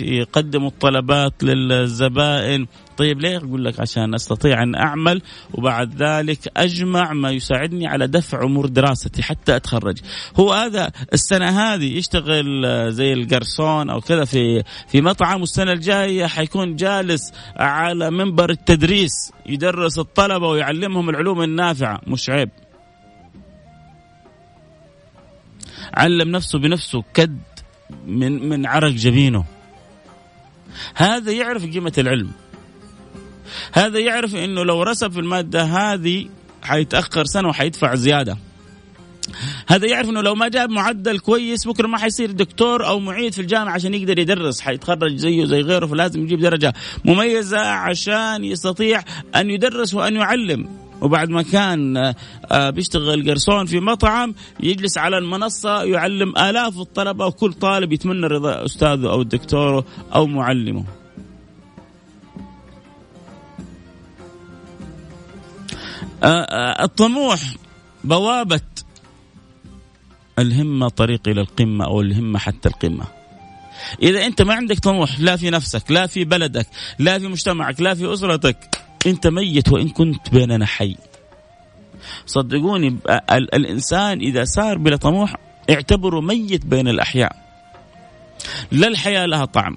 يقدموا 0.00 0.68
الطلبات 0.68 1.44
للزبائن. 1.44 2.66
طيب 2.96 3.20
ليه 3.20 3.36
أقول 3.36 3.64
لك؟ 3.64 3.80
عشان 3.80 4.14
أستطيع 4.14 4.62
أن 4.62 4.74
أعمل 4.74 5.22
وبعد 5.54 6.02
ذلك 6.02 6.38
أجمع 6.56 7.12
ما 7.12 7.30
يساعدني 7.30 7.86
على 7.86 8.06
دفع 8.06 8.42
أمور 8.44 8.66
دراستي 8.66 9.22
حتى 9.22 9.56
أتخرج. 9.56 9.98
هو 10.40 10.52
هذا 10.52 10.90
السنة 11.12 11.48
هذه 11.48 11.96
يشتغل 11.98 12.66
زي 12.92 13.12
القرصون 13.12 13.90
أو 13.90 14.00
كذا 14.00 14.24
في 14.24 14.62
في 14.88 15.00
مطعم 15.00 15.40
والسنة 15.40 15.72
الجاية 15.72 16.26
حيكون 16.26 16.76
جالس 16.76 17.32
على 17.56 18.10
منبر 18.10 18.50
التدريس 18.92 19.32
يدرس 19.46 19.98
الطلبة 19.98 20.48
ويعلمهم 20.48 21.10
العلوم 21.10 21.42
النافعة. 21.42 22.00
مش 22.06 22.30
عيب. 22.30 22.50
علم 25.94 26.28
نفسه 26.28 26.58
بنفسه 26.58 27.04
كد 27.14 27.40
من 28.06 28.48
من 28.48 28.66
عرق 28.66 28.90
جبينه. 28.90 29.44
هذا 30.94 31.32
يعرف 31.32 31.64
قيمة 31.64 31.92
العلم. 31.98 32.32
هذا 33.72 33.98
يعرف 33.98 34.36
إنه 34.36 34.64
لو 34.64 34.82
رسب 34.82 35.12
في 35.12 35.20
المادة 35.20 35.62
هذه 35.62 36.28
حيتأخر 36.62 37.24
سنة 37.24 37.48
وحيدفع 37.48 37.94
زيادة. 37.94 38.36
هذا 39.66 39.86
يعرف 39.86 40.08
إنه 40.08 40.20
لو 40.20 40.34
ما 40.34 40.48
جاب 40.48 40.70
معدل 40.70 41.18
كويس 41.18 41.68
بكرة 41.68 41.86
ما 41.86 41.98
حيصير 41.98 42.30
دكتور 42.30 42.86
أو 42.86 43.00
معيد 43.00 43.32
في 43.32 43.40
الجامعة 43.40 43.72
عشان 43.72 43.94
يقدر 43.94 44.18
يدرس 44.18 44.60
حيتخرج 44.60 45.16
زيه 45.16 45.44
زي 45.44 45.60
غيره 45.60 45.86
فلازم 45.86 46.22
يجيب 46.22 46.40
درجة 46.40 46.72
مميزة 47.04 47.60
عشان 47.60 48.44
يستطيع 48.44 49.02
أن 49.36 49.50
يدرس 49.50 49.94
وأن 49.94 50.16
يعلم. 50.16 50.68
وبعد 51.02 51.28
ما 51.28 51.42
كان 51.42 51.96
آه، 52.52 52.70
بيشتغل 52.70 53.30
قرصون 53.30 53.66
في 53.66 53.80
مطعم 53.80 54.34
يجلس 54.60 54.98
على 54.98 55.18
المنصة 55.18 55.82
يعلم 55.82 56.36
آلاف 56.36 56.78
الطلبة 56.78 57.26
وكل 57.26 57.52
طالب 57.52 57.92
يتمنى 57.92 58.26
رضا 58.26 58.64
أستاذه 58.64 59.10
أو 59.10 59.22
دكتوره 59.22 59.84
أو 60.14 60.26
معلمه. 60.26 60.84
آه، 66.22 66.26
آه، 66.26 66.84
الطموح 66.84 67.40
بوابة 68.04 68.60
الهمة 70.38 70.88
طريق 70.88 71.28
إلى 71.28 71.40
القمة 71.40 71.84
أو 71.84 72.00
الهمة 72.00 72.38
حتى 72.38 72.68
القمة. 72.68 73.04
إذا 74.02 74.26
أنت 74.26 74.42
ما 74.42 74.54
عندك 74.54 74.78
طموح 74.78 75.20
لا 75.20 75.36
في 75.36 75.50
نفسك 75.50 75.90
لا 75.90 76.06
في 76.06 76.24
بلدك 76.24 76.66
لا 76.98 77.18
في 77.18 77.28
مجتمعك 77.28 77.80
لا 77.80 77.94
في 77.94 78.12
أسرتك 78.12 78.82
أنت 79.06 79.26
ميت 79.26 79.68
وإن 79.72 79.88
كنت 79.88 80.30
بيننا 80.30 80.66
حي. 80.66 80.96
صدقوني 82.26 82.98
الإنسان 83.32 84.20
إذا 84.20 84.44
سار 84.44 84.78
بلا 84.78 84.96
طموح 84.96 85.36
اعتبره 85.70 86.20
ميت 86.20 86.66
بين 86.66 86.88
الأحياء. 86.88 87.36
لا 88.72 88.88
الحياة 88.88 89.26
لها 89.26 89.44
طعم 89.44 89.76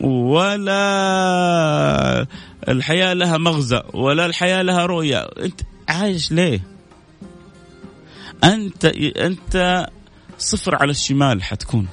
ولا 0.00 0.66
الحياة 2.68 3.14
لها 3.14 3.38
مغزى 3.38 3.82
ولا 3.94 4.26
الحياة 4.26 4.62
لها 4.62 4.86
رؤية. 4.86 5.18
أنت 5.18 5.60
عايش 5.88 6.32
ليه؟ 6.32 6.77
أنت 8.44 8.84
أنت 9.16 9.86
صفر 10.38 10.74
على 10.74 10.90
الشمال 10.90 11.42
حتكون. 11.42 11.88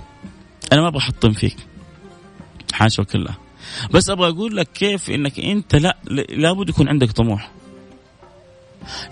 أنا 0.74 0.82
ما 0.82 0.88
أبغى 0.88 1.00
أحطم 1.00 1.32
فيك. 1.32 1.58
حاشا 2.74 3.02
وكله 3.02 3.38
بس 3.92 4.10
أبغى 4.10 4.30
أقول 4.30 4.58
لك 4.58 4.72
كيف 4.72 5.10
إنك 5.10 5.40
أنت 5.40 5.76
لا 5.76 5.98
لابد 6.30 6.70
يكون 6.70 6.90
عندك 6.90 7.12
طموح. 7.12 7.52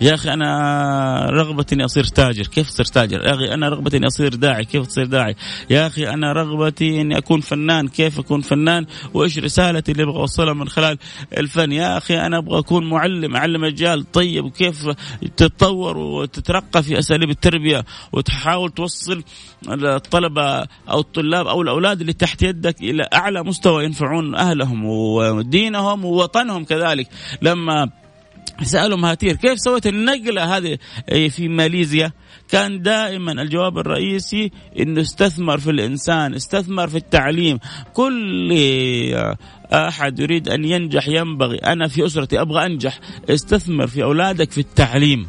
يا 0.01 0.13
أخي 0.13 0.33
أنا 0.33 1.29
رغبتي 1.29 1.75
إني 1.75 1.85
أصير 1.85 2.03
تاجر. 2.03 2.47
كيف 2.47 2.69
تصير 2.69 2.85
تاجر؟ 2.85 3.21
يا 3.25 3.33
أخي 3.33 3.53
أنا 3.53 3.69
رغبتي 3.69 3.97
إني 3.97 4.07
أصير 4.07 4.35
داعي. 4.35 4.65
كيف 4.65 4.87
تصير 4.87 5.05
داعي؟ 5.05 5.35
يا 5.69 5.87
أخي 5.87 6.09
أنا 6.09 6.33
رغبتي 6.33 7.01
إني 7.01 7.17
أكون 7.17 7.41
فنان. 7.41 7.87
كيف 7.87 8.19
أكون 8.19 8.41
فنان؟ 8.41 8.85
وإيش 9.13 9.39
رسالتي 9.39 9.91
اللي 9.91 10.03
أبغى 10.03 10.19
أوصلها 10.19 10.53
من 10.53 10.69
خلال 10.69 10.97
الفن؟ 11.37 11.71
يا 11.71 11.97
أخي 11.97 12.19
أنا 12.19 12.37
أبغى 12.37 12.59
أكون 12.59 12.89
معلم 12.89 13.35
أعلم 13.35 13.65
اجيال 13.65 14.11
طيب 14.11 14.45
وكيف 14.45 14.85
تتطور 15.37 15.97
وتترقى 15.97 16.83
في 16.83 16.99
أساليب 16.99 17.29
التربية 17.29 17.85
وتحاول 18.13 18.71
توصل 18.71 19.23
الطلبة 19.69 20.67
أو 20.89 20.99
الطلاب 20.99 21.47
أو 21.47 21.61
الأولاد 21.61 22.01
اللي 22.01 22.13
تحت 22.13 22.43
يدك 22.43 22.81
إلى 22.81 23.07
أعلى 23.13 23.43
مستوى؟ 23.43 23.83
ينفعون 23.83 24.35
أهلهم 24.35 24.85
ودينهم 24.85 26.05
ووطنهم 26.05 26.63
كذلك. 26.63 27.07
لما 27.41 27.89
سالوا 28.63 28.97
مهاتير 28.97 29.35
كيف 29.35 29.59
سويت 29.59 29.87
النقلة 29.87 30.57
هذه؟ 30.57 30.77
في 31.29 31.47
ماليزيا. 31.47 32.11
كان 32.49 32.81
دائما 32.81 33.31
الجواب 33.31 33.77
الرئيسي 33.77 34.51
إنه 34.79 35.01
استثمر 35.01 35.57
في 35.57 35.71
الإنسان 35.71 36.33
استثمر 36.33 36.87
في 36.87 36.97
التعليم. 36.97 37.59
كل 37.93 38.53
أحد 39.73 40.19
يريد 40.19 40.49
أن 40.49 40.65
ينجح 40.65 41.07
ينبغي. 41.07 41.57
أنا 41.57 41.87
في 41.87 42.05
أسرتي 42.05 42.41
أبغى 42.41 42.65
أنجح. 42.65 42.99
استثمر 43.29 43.87
في 43.87 44.03
أولادك 44.03 44.51
في 44.51 44.57
التعليم. 44.57 45.27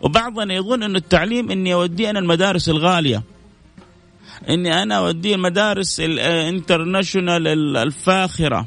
وبعضنا 0.00 0.54
يظن 0.54 0.82
إنه 0.82 0.98
التعليم 0.98 1.50
إني 1.50 1.74
أوديه 1.74 2.10
أنا 2.10 2.18
المدارس 2.18 2.68
الغالية. 2.68 3.22
إني 4.48 4.82
أنا 4.82 4.98
أوديه 4.98 5.34
المدارس 5.34 6.00
الانترناشونال 6.00 7.76
الفاخرة. 7.76 8.66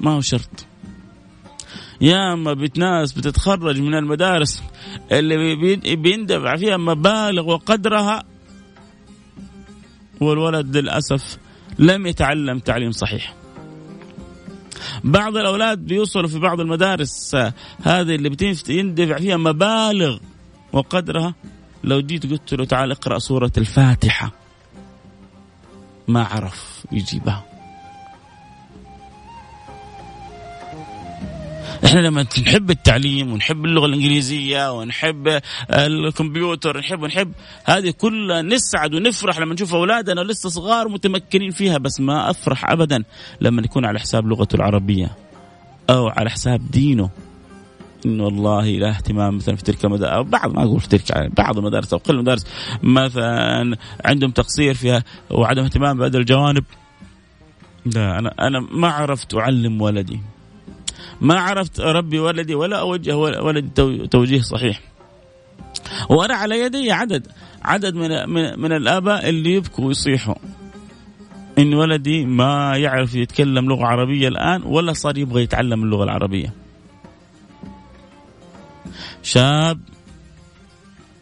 ما 0.00 0.10
هو 0.10 0.20
شرط. 0.20 0.66
ياما 2.00 2.52
بيت 2.52 2.78
ناس 2.78 3.12
بتتخرج 3.12 3.80
من 3.80 3.94
المدارس 3.94 4.62
اللي 5.12 5.76
بيندفع 5.96 6.56
فيها 6.56 6.76
مبالغ 6.76 7.48
وقدرها 7.48 8.24
والولد 10.20 10.76
للأسف 10.76 11.38
لم 11.78 12.06
يتعلم 12.06 12.58
تعليم 12.58 12.90
صحيح. 12.90 13.34
بعض 15.04 15.36
الأولاد 15.36 15.78
بيوصلوا 15.78 16.28
في 16.28 16.38
بعض 16.38 16.60
المدارس 16.60 17.34
هذه 17.82 18.14
اللي 18.14 18.28
يندفع 18.68 19.18
فيها 19.18 19.36
مبالغ 19.36 20.18
وقدرها 20.72 21.34
لو 21.84 22.00
جيت 22.00 22.30
قلت 22.30 22.54
له 22.54 22.64
تعال 22.64 22.90
اقرأ 22.90 23.18
سورة 23.18 23.52
الفاتحة 23.58 24.32
ما 26.08 26.24
عرف 26.24 26.86
يجيبها 26.92 27.44
إحنا 31.84 32.00
لما 32.00 32.22
نحب 32.22 32.70
التعليم 32.70 33.32
ونحب 33.32 33.64
اللغة 33.64 33.86
الإنجليزية 33.86 34.78
ونحب 34.78 35.40
الكمبيوتر 35.70 36.78
نحب 36.78 37.02
ونحب 37.02 37.32
هذه 37.64 37.90
كلها 37.90 38.42
نسعد 38.42 38.94
ونفرح 38.94 39.38
لما 39.38 39.54
نشوف 39.54 39.74
أولادنا 39.74 40.20
لسه 40.20 40.48
صغار 40.48 40.88
متمكنين 40.88 41.50
فيها 41.50 41.78
بس 41.78 42.00
ما 42.00 42.30
أفرح 42.30 42.70
ابدا 42.70 43.04
لما 43.40 43.62
يكون 43.62 43.84
على 43.84 43.98
حساب 43.98 44.26
لغته 44.26 44.56
العربية 44.56 45.10
أو 45.90 46.08
على 46.08 46.30
حساب 46.30 46.70
دينه. 46.70 47.10
انه 48.06 48.24
والله 48.24 48.66
لا 48.66 48.90
اهتمام 48.90 49.36
مثلا 49.36 49.56
في 49.56 49.62
تلك 49.62 49.84
المدارس 49.84 50.12
أو 50.12 50.24
بعض 50.24 50.54
ما 50.54 50.62
أقول 50.62 50.80
في 50.80 50.88
تلك 50.88 51.30
بعض 51.36 51.58
المدارس 51.58 51.92
أو 51.92 51.98
كل 51.98 52.14
المدارس 52.14 52.46
مثلا 52.82 53.76
عندهم 54.04 54.30
تقصير 54.30 54.74
فيها 54.74 55.04
وعدم 55.30 55.62
اهتمام 55.62 55.98
بهذه 55.98 56.16
الجوانب. 56.16 56.64
لا 57.86 58.18
أنا 58.18 58.34
أنا 58.40 58.60
ما 58.60 58.88
عرفت 58.88 59.34
أعلم 59.34 59.82
ولدي. 59.82 60.20
ما 61.20 61.40
عرفت 61.40 61.80
اربي 61.80 62.18
ولدي 62.18 62.54
ولا 62.54 62.80
أوجه 62.80 63.16
ولدي 63.16 64.06
توجيه 64.06 64.40
صحيح. 64.40 64.80
وأنا 66.08 66.34
على 66.34 66.60
يدي 66.60 66.92
عدد 66.92 67.26
عدد 67.64 67.94
من 67.94 68.30
من, 68.30 68.60
من 68.60 68.72
الآباء 68.72 69.28
اللي 69.28 69.54
يبكوا 69.54 69.84
ويصيحوا. 69.84 70.34
إن 71.58 71.74
ولدي 71.74 72.24
ما 72.24 72.76
يعرف 72.76 73.14
يتكلم 73.14 73.68
لغة 73.68 73.84
عربية 73.84 74.28
الآن 74.28 74.62
ولا 74.62 74.92
صار 74.92 75.18
يبغى 75.18 75.42
يتعلم 75.42 75.82
اللغة 75.82 76.04
العربية. 76.04 76.52
شاب 79.22 79.80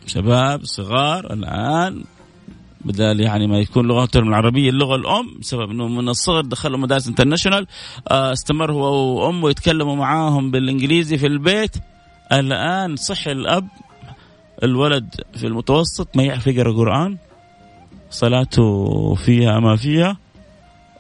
شباب 0.07 0.65
صغار 0.65 1.33
الآن 1.33 2.05
بدال 2.85 3.21
يعني 3.21 3.47
ما 3.47 3.59
يكون 3.59 3.87
لغتهم 3.87 4.29
العربية 4.29 4.71
اللغة 4.71 4.97
الأم 4.97 5.39
بسبب 5.41 5.71
إنه 5.71 5.89
من 5.89 6.09
الصغر 6.09 6.41
دخلوا 6.41 6.79
مدارس 6.79 7.09
انترناشونال 7.09 7.67
آه، 8.09 8.33
استمر 8.33 8.73
هو 8.73 9.25
وامه 9.27 9.51
يتكلموا 9.51 9.97
معاهم 9.97 10.51
بالإنجليزي 10.51 11.19
في 11.19 11.27
البيت. 11.27 11.77
الآن 12.33 12.97
صح 12.97 13.27
الأب 13.27 13.69
الولد 14.63 15.15
في 15.35 15.47
المتوسط 15.47 16.17
ما 16.17 16.23
يعرف 16.23 16.47
يقرأ 16.47 16.73
قرآن 16.73 17.17
صلاته 18.11 19.15
فيها 19.15 19.61
ما 19.61 19.77
فيها. 19.77 20.17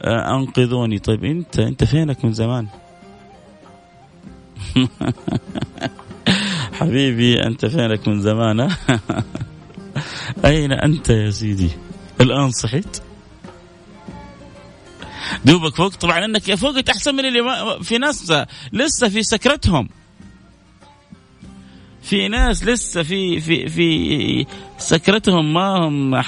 آه، 0.02 0.36
أنقذوني. 0.36 0.98
طيب 0.98 1.24
أنت 1.24 1.58
أنت 1.58 1.84
فينك 1.84 2.24
من 2.24 2.32
زمان؟ 2.32 2.66
حبيبي 6.72 7.46
أنت 7.46 7.66
فينك 7.66 8.08
من 8.08 8.20
زمان؟ 8.20 8.68
أين 10.44 10.72
أنت 10.72 11.10
يا 11.10 11.30
سيدي؟ 11.30 11.70
الآن 12.20 12.50
صحيت؟ 12.50 12.96
دوبك 15.44 15.74
فوق 15.76 15.94
طبعا 15.94 16.24
إنك 16.24 16.54
فوقت 16.54 16.88
أحسن 16.88 17.14
من 17.14 17.24
اللي 17.24 17.40
ما 17.40 17.82
في 17.82 17.98
ناس 17.98 18.32
لسه 18.72 19.08
في 19.08 19.22
سكرتهم. 19.22 19.88
في 22.02 22.28
ناس 22.28 22.64
لسه 22.64 23.02
في 23.02 23.40
في 23.40 23.68
في 23.68 24.46
سكرتهم 24.78 25.54
ما 25.54 25.88
هم 25.88 26.22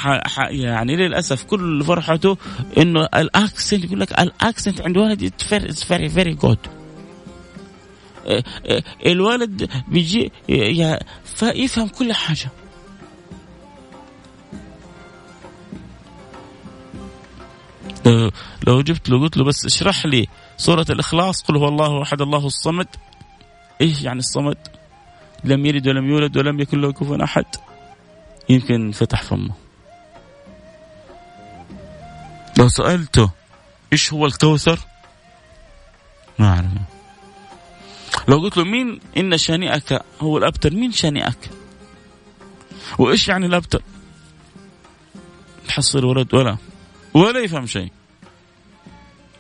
يعني 0.51 0.97
للأسف 0.97 1.45
كل 1.45 1.85
فرحته 1.85 2.37
إنه 2.79 3.05
ال 3.05 3.16
accent 3.16 3.85
يقول 3.85 4.01
لك 4.01 4.21
ال 4.21 4.29
accent 4.29 4.81
عند 4.81 4.97
ولدي 4.97 5.33
very 5.89 6.09
very 6.09 6.35
good 6.35 6.59
الولد 9.07 9.71
بيجي 9.89 10.33
يفهم 11.43 11.89
كل 11.89 12.13
حاجة. 12.13 12.51
لو 18.67 18.81
جبت 18.83 19.09
له 19.09 19.21
قلت 19.21 19.37
له 19.37 19.45
بس 19.45 19.67
اشرح 19.67 20.07
لي 20.07 20.27
سورة 20.57 20.87
الإخلاص 20.91 21.43
قل 21.43 21.57
هو 21.57 21.69
الله 21.69 22.03
أحد 22.03 22.21
الله 22.23 22.47
الصمد. 22.47 22.89
إيش 23.81 24.03
يعني 24.03 24.19
الصمد؟ 24.19 24.57
لم 25.45 25.67
يلد 25.67 25.89
ولم 25.89 26.11
يولد 26.11 26.37
ولم 26.37 26.61
يكن 26.61 26.81
له 26.81 26.93
كفوا 26.93 27.25
أحد. 27.25 27.45
يمكن 28.49 28.93
فتح 28.93 29.23
فمه. 29.23 29.55
لو 32.59 32.69
سألته 32.69 33.31
إيش 33.93 34.13
هو 34.13 34.27
الكوثر؟ 34.27 34.79
ما 36.39 36.49
أعرف. 36.49 36.67
لو 38.29 38.39
قلت 38.39 38.57
له 38.57 38.65
مين؟ 38.65 39.01
إن 39.17 39.39
شانئك 39.39 40.03
هو 40.21 40.39
الأبتر. 40.39 40.75
مين 40.75 40.93
شانئك؟ 40.93 41.51
وإيش 42.99 43.29
يعني 43.29 43.47
الأبتر؟ 43.47 43.83
تحصل 45.69 46.05
ولد 46.05 46.35
ولا 46.35 46.57
ولا 47.15 47.41
يفهم 47.41 47.67
شيء. 47.67 47.96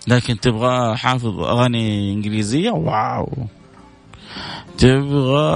لكن 0.07 0.41
تبغى 0.41 0.97
حافظ 0.97 1.41
أغاني 1.41 2.13
إنجليزية؟ 2.13 2.71
واو. 2.71 3.33
تبغى 4.79 5.49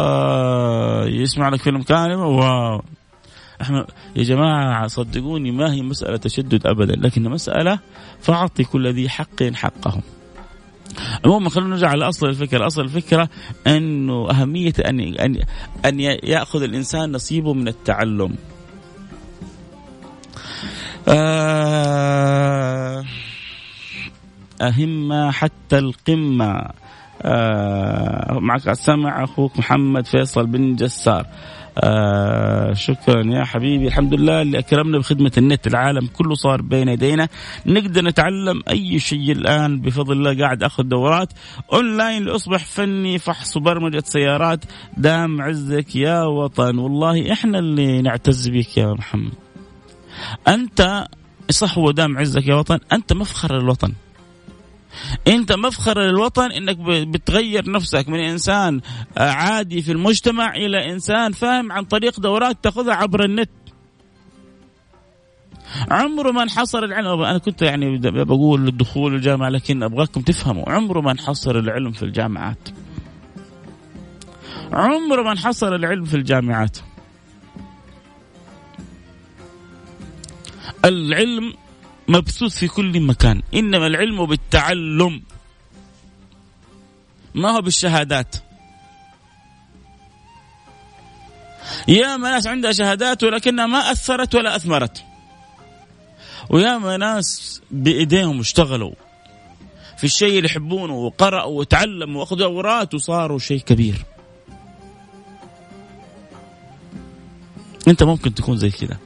يسمع 1.23 1.49
لك 1.49 1.61
فيلم 1.63 1.83
كامل؟ 1.83 2.15
واو. 2.15 2.83
إحنا 3.63 3.87
يا 4.17 4.23
جماعة 4.23 4.87
صدقوني 4.87 5.51
ما 5.51 5.73
هي 5.73 5.83
مسألة 5.83 6.17
تشدد 6.17 6.67
ابدا 6.67 6.97
لكن 6.97 7.23
مسألة 7.23 7.79
فاعطي 8.21 8.65
كل 8.65 8.93
ذي 8.93 9.09
حق 9.09 9.43
حقه 9.43 10.01
عموما 11.25 11.51
خلينا 11.51 11.71
نرجع 11.71 11.95
لأصل 11.95 12.29
الفكرة، 12.29 12.67
أصل 12.67 12.81
الفكرة 12.81 13.29
أنه 13.67 14.31
أهمية 14.31 14.73
أن 14.87 15.01
أن 15.01 15.43
أن 15.85 16.01
يأخذ 16.01 16.63
الإنسان 16.63 17.13
نصيبه 17.13 17.55
من 17.55 17.69
التعلم. 17.69 18.35
آه 21.09 23.05
أهمة 24.61 25.31
حتى 25.31 25.79
القمة. 25.79 26.67
آه 27.23 28.39
معك 28.39 28.69
السمع 28.69 29.25
أخوك 29.25 29.59
محمد 29.59 30.07
فيصل 30.07 30.47
بن 30.47 30.77
جسار. 30.77 31.27
آه 31.79 32.73
شكرا 32.73 33.23
يا 33.27 33.45
حبيبي. 33.45 33.87
الحمد 33.87 34.15
لله 34.15 34.43
اللي 34.43 34.59
أكرمنا 34.59 34.99
بخدمة 34.99 35.33
النت. 35.39 35.67
العالم 35.67 36.07
كله 36.07 36.35
صار 36.35 36.63
بين 36.63 36.89
يدينا. 36.89 37.29
نقدر 37.67 38.05
نتعلم 38.05 38.63
أي 38.71 38.99
شيء 38.99 39.33
الآن. 39.33 39.81
بفضل 39.81 40.13
الله 40.13 40.39
قاعد 40.39 40.63
أخذ 40.63 40.83
دورات. 40.83 41.33
أونلاين 41.73 42.25
لأصبح 42.25 42.65
فني 42.65 43.19
فحص 43.19 43.57
وبرمجة 43.57 44.03
سيارات. 44.07 44.65
دام 44.97 45.43
عزك 45.43 45.97
يا 45.97 46.23
وطن. 46.23 46.79
والله 46.79 47.33
إحنا 47.33 47.59
اللي 47.59 48.03
نعتز 48.03 48.49
بك 48.49 48.79
يا 48.79 48.93
محمد. 48.93 49.33
أنت 50.49 51.07
صح 51.51 51.79
هو 51.79 51.91
دام 51.91 52.19
عزك 52.19 52.47
يا 52.47 52.55
وطن. 52.55 52.79
أنت 52.93 53.13
مفخر 53.13 53.57
الوطن. 53.57 53.93
انت 55.29 55.53
مفخر 55.53 56.01
للوطن 56.01 56.53
انك 56.53 56.77
بتغير 57.07 57.71
نفسك 57.71 58.09
من 58.09 58.21
انسان 58.21 58.81
آه، 59.19 59.31
عادي 59.31 59.83
في 59.83 59.93
المجتمع 59.93 60.55
إلى 60.55 60.93
انسان 60.93 61.33
فاهم 61.33 61.73
عن 61.73 61.85
طريق 61.85 62.21
دورات 62.21 62.65
تاخذها 62.65 62.95
عبر 62.95 63.25
النت. 63.25 63.51
عمره 65.91 66.31
ما 66.31 66.43
انحصر 66.43 66.85
العلم. 66.85 67.23
أنا 67.23 67.39
كنت 67.39 67.63
يعني 67.63 67.99
بقول 68.25 68.69
الدخول 68.69 69.15
الجامعة 69.15 69.49
لكن 69.49 69.83
أبغاكم 69.83 70.21
تفهموا 70.21 70.71
عمره 70.71 71.01
ما 71.01 71.13
انحصر 71.13 71.59
العلم 71.59 71.93
في 71.93 72.03
الجامعات. 72.03 72.69
عمره 74.73 75.23
ما 75.23 75.33
انحصر 75.33 75.75
العلم 75.75 76.05
في 76.05 76.15
الجامعات. 76.15 76.79
العلم 80.85 81.53
مبثوث 82.11 82.59
في 82.59 82.69
كل 82.69 83.01
مكان. 83.01 83.43
إنما 83.55 83.87
العلم 83.87 84.27
بالتعلم. 84.27 85.23
ما 87.35 87.51
هو 87.51 87.61
بالشهادات؟ 87.61 88.37
يا 91.89 92.17
ناس 92.17 92.47
عندها 92.47 92.73
شهادات 92.73 93.23
ولكنها 93.23 93.67
ما 93.67 93.79
أثرت 93.79 94.35
ولا 94.35 94.57
أثمرت. 94.57 95.05
ويا 96.51 96.97
ناس 96.97 97.61
بإيديهم 97.71 98.41
اشتغلوا. 98.41 98.95
في 99.99 100.05
الشيء 100.05 100.37
اللي 100.37 100.47
يحبونه 100.47 100.95
وقرأوا 100.95 101.59
وتعلموا 101.59 102.21
وأخذوا 102.21 102.39
دورات 102.39 102.95
وصاروا 102.95 103.39
شيء 103.39 103.61
كبير. 103.61 104.05
أنت 107.89 108.03
ممكن 108.03 108.35
تكون 108.35 108.57
زي 108.57 108.71
كذا. 108.71 108.99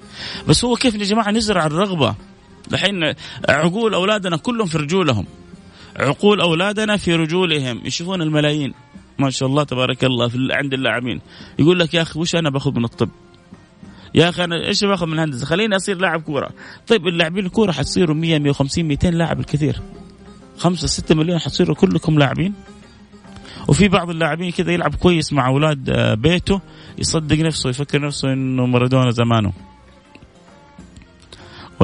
بس 0.48 0.64
هو 0.64 0.76
كيف 0.76 0.94
يا 0.94 1.04
جماعة 1.04 1.30
نزرع 1.30 1.66
الرغبة؟ 1.66 2.14
الحين 2.72 3.14
عقول 3.48 3.94
أولادنا 3.94 4.36
كلهم 4.36 4.66
في 4.66 4.78
رجولهم. 4.78 5.26
عقول 5.96 6.40
أولادنا 6.40 6.96
في 6.96 7.14
رجولهم. 7.14 7.80
يشوفون 7.84 8.22
الملايين. 8.22 8.74
ما 9.18 9.30
شاء 9.30 9.48
الله 9.48 9.64
تبارك 9.64 10.04
الله 10.04 10.28
في 10.28 10.48
عند 10.50 10.74
اللاعبين. 10.74 11.20
يقول 11.58 11.78
لك 11.78 11.94
يا 11.94 12.02
أخي 12.02 12.20
وش 12.20 12.34
أنا 12.34 12.50
باخذ 12.50 12.78
من 12.78 12.84
الطب؟ 12.84 13.08
يا 14.14 14.28
أخي 14.28 14.44
أنا 14.44 14.66
إيش 14.66 14.84
باخذ 14.84 15.06
من 15.06 15.12
الهندسة؟ 15.12 15.46
خليني 15.46 15.76
أصير 15.76 15.96
لاعب 15.96 16.22
كورة. 16.22 16.50
طيب 16.86 17.06
اللاعبين 17.06 17.46
الكورة 17.46 17.72
حتصيروا 17.72 18.16
100 18.16 18.38
150 18.38 18.84
200 18.84 19.10
لاعب 19.10 19.40
الكثير. 19.40 19.80
5 20.58 20.86
6 20.86 21.14
مليون 21.14 21.38
حتصيروا 21.38 21.76
كلكم 21.76 22.18
لاعبين. 22.18 22.54
وفي 23.68 23.88
بعض 23.88 24.10
اللاعبين 24.10 24.50
كذا 24.50 24.72
يلعب 24.72 24.94
كويس 24.94 25.32
مع 25.32 25.48
أولاد 25.48 25.90
آه، 25.90 26.14
بيته 26.14 26.60
يصدق 26.98 27.36
نفسه 27.36 27.70
يفكر 27.70 28.06
نفسه 28.06 28.32
إنه 28.32 28.66
مارادونا 28.66 29.10
زمانه. 29.10 29.52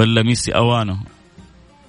ولا 0.01 0.23
ميسي 0.23 0.55
أوانه. 0.55 1.01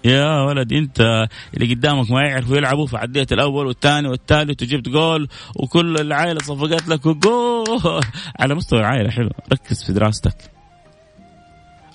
يا 0.06 0.42
ولد 0.42 0.74
أنت 0.74 1.28
اللي 1.54 1.74
قدامك 1.74 2.12
ما 2.12 2.22
يعرفوا 2.22 2.58
يلعبوا 2.58 2.88
فعديت 2.88 3.34
الأول 3.34 3.68
والثاني 3.68 4.08
والثالث 4.08 4.64
وجبت 4.64 4.90
جول 4.90 5.28
وكل 5.56 5.96
العائلة 6.02 6.40
صفقت 6.40 6.88
لك 6.88 7.08
جول 7.08 8.02
على 8.40 8.56
مستوى 8.56 8.80
العائلة 8.80 9.10
حلو. 9.10 9.30
ركز 9.54 9.84
في 9.84 9.94
دراستك. 9.94 10.52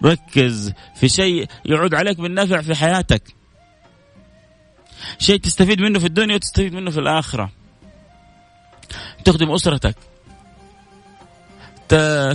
ركز 0.05 0.72
في 0.94 1.09
شيء 1.09 1.46
يعود 1.64 1.94
عليك 1.94 2.20
بالنفع 2.20 2.61
في 2.61 2.74
حياتك. 2.74 3.22
شيء 5.18 5.40
تستفيد 5.40 5.81
منه 5.81 5.98
في 5.98 6.07
الدنيا 6.07 6.35
وتستفيد 6.35 6.74
منه 6.74 6.90
في 6.90 7.00
الآخرة. 7.00 7.50
تخدم 9.24 9.50
أسرتك. 9.50 9.96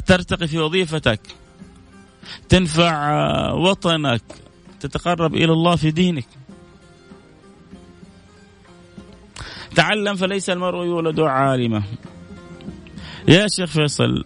ترتقي 0.05 0.47
في 0.47 0.59
وظيفتك. 0.59 1.40
تنفع 2.49 3.51
وطنك 3.51 4.21
تتقرب 4.79 5.35
إلى 5.35 5.53
الله 5.53 5.75
في 5.75 5.91
دينك. 5.91 6.27
تعلم 9.75 10.15
فليس 10.15 10.49
المرء 10.49 10.85
يولد 10.85 11.19
عالما. 11.19 11.83
يا 13.27 13.47
شيخ 13.47 13.69
فيصل 13.69 14.23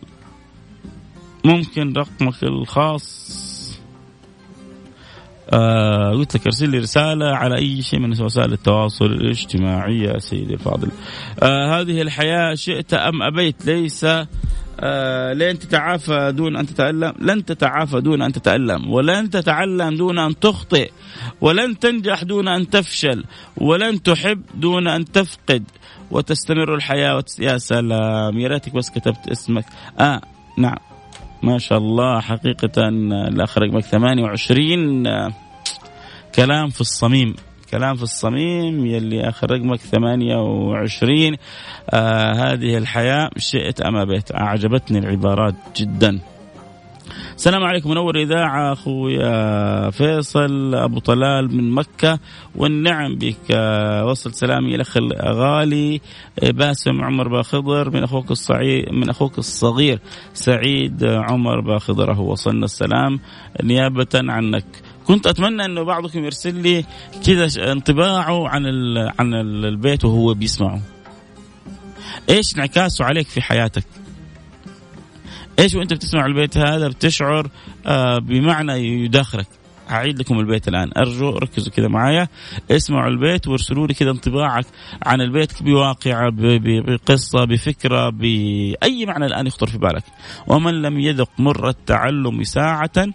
ممكن 1.45 1.93
رقمك 1.93 2.43
الخاص؟ 2.43 3.35
آه 5.53 6.11
قلت 6.11 6.35
لك 6.35 6.45
ارسل 6.45 6.69
لي 6.69 6.77
رسالة 6.77 7.25
على 7.25 7.57
أي 7.57 7.81
شيء 7.81 7.99
من 7.99 8.21
وسائل 8.21 8.53
التواصل 8.53 9.05
الاجتماعي 9.05 9.99
يا 9.99 10.19
سيدي 10.19 10.53
الفاضل. 10.53 10.89
آه 11.43 11.81
هذه 11.81 12.01
الحياة 12.01 12.55
شئت 12.55 12.93
أم 12.93 13.23
أبيت؟ 13.23 13.65
ليس 13.65 14.05
لن 15.33 15.59
تتعافى 15.59 16.31
دون 16.35 16.55
أن 16.57 16.65
تتألم 16.65 17.13
لن 17.19 17.45
تتعافى 17.45 18.01
دون 18.01 18.21
أن 18.21 18.31
تتألم 18.31 18.93
ولن 18.93 19.29
تتعلم 19.29 19.95
دون 19.95 20.19
أن 20.19 20.39
تخطئ 20.39 20.91
ولن 21.41 21.79
تنجح 21.79 22.23
دون 22.23 22.47
أن 22.47 22.69
تفشل 22.69 23.23
ولن 23.57 24.03
تحب 24.03 24.41
دون 24.55 24.87
أن 24.87 25.05
تفقد 25.05 25.63
وتستمر 26.11 26.75
الحياة 26.75 27.15
وتس... 27.17 27.39
يا 27.39 27.57
سلام 27.57 28.39
يا 28.39 28.47
ريتك 28.47 28.75
بس 28.75 28.89
كتبت 28.89 29.27
اسمك. 29.31 29.65
آه 29.99 30.21
نعم. 30.57 30.77
ما 31.43 31.57
شاء 31.57 31.77
الله 31.77 32.19
حقيقة 32.21 32.89
الأخ 33.27 33.57
رقمك 33.57 33.83
28 33.83 35.07
آه، 35.07 35.33
كلام 36.35 36.69
في 36.69 36.81
الصميم. 36.81 37.35
كلام 37.75 37.95
في 37.95 38.03
الصميم 38.03 38.85
يلي 38.85 39.29
آخر 39.29 39.51
رقمك 39.51 39.79
28 39.79 41.35
آه 41.89 42.33
هذه 42.33 42.77
الحياة 42.77 43.29
شئت 43.37 43.81
أم 43.81 43.95
أبيت؟ 43.95 44.35
أعجبتني 44.35 44.99
العبارات 44.99 45.55
جدا. 45.77 46.19
السلام 47.35 47.63
عليكم 47.63 47.89
منور 47.89 48.21
إذاعة. 48.21 48.73
أخويا 48.73 49.89
فيصل 49.89 50.75
أبو 50.75 50.99
طلال 50.99 51.55
من 51.57 51.71
مكة. 51.71 52.19
والنعم 52.55 53.15
بك 53.15 53.49
وصل 54.03 54.33
سلامي 54.33 54.75
الأخ 54.75 54.97
الغالي 54.97 56.01
باسم 56.43 57.03
عمر 57.03 57.27
باخضر 57.27 57.89
من 57.89 58.03
أخوك 58.03 58.31
الصعيد 58.31 58.91
من 58.91 59.09
أخوك 59.09 59.37
الصغير 59.37 59.99
سعيد 60.33 61.03
عمر 61.03 61.59
باخضر 61.59 62.13
هو 62.13 62.31
وصلنا 62.31 62.65
السلام. 62.65 63.19
نيابة 63.63 64.07
عنك. 64.15 64.65
كنت 65.07 65.27
أتمنى 65.27 65.65
انه 65.65 65.83
بعضكم 65.83 66.25
يرسل 66.25 66.55
لي 66.55 66.85
كذا 67.25 67.71
انطباعه 67.71 68.47
عن 68.47 68.65
عن 69.19 69.33
البيت 69.65 70.05
وهو 70.05 70.33
بيسمعه. 70.33 70.81
إيش 72.29 72.55
انعكاسه 72.55 73.05
عليك 73.05 73.27
في 73.27 73.41
حياتك؟ 73.41 73.85
إيش 75.59 75.75
وأنت 75.75 75.93
بتسمع 75.93 76.25
البيت 76.25 76.57
هذا 76.57 76.87
بتشعر 76.87 77.49
آه 77.85 78.17
بمعنى 78.17 78.73
يداخلك؟ 78.73 79.47
أعيد 79.89 80.19
لكم 80.19 80.39
البيت 80.39 80.67
الآن. 80.67 80.91
أرجو 80.97 81.29
ركزوا 81.29 81.71
كذا 81.71 81.87
معايا. 81.87 82.27
اسمعوا 82.71 83.09
البيت 83.09 83.47
وارسلوا 83.47 83.87
لي 83.87 83.93
كذا 83.93 84.11
انطباعك 84.11 84.65
عن 85.05 85.21
البيت 85.21 85.63
بواقعة 85.63 86.31
بقصة 86.35 87.45
بفكرة 87.45 88.09
بأي 88.09 89.05
معنى 89.05 89.25
الآن 89.25 89.47
يخطر 89.47 89.67
في 89.67 89.77
بالك. 89.77 90.03
ومن 90.47 90.81
لم 90.81 90.99
يذق 90.99 91.29
مر 91.39 91.69
التعلم 91.69 92.43
ساعة 92.43 93.07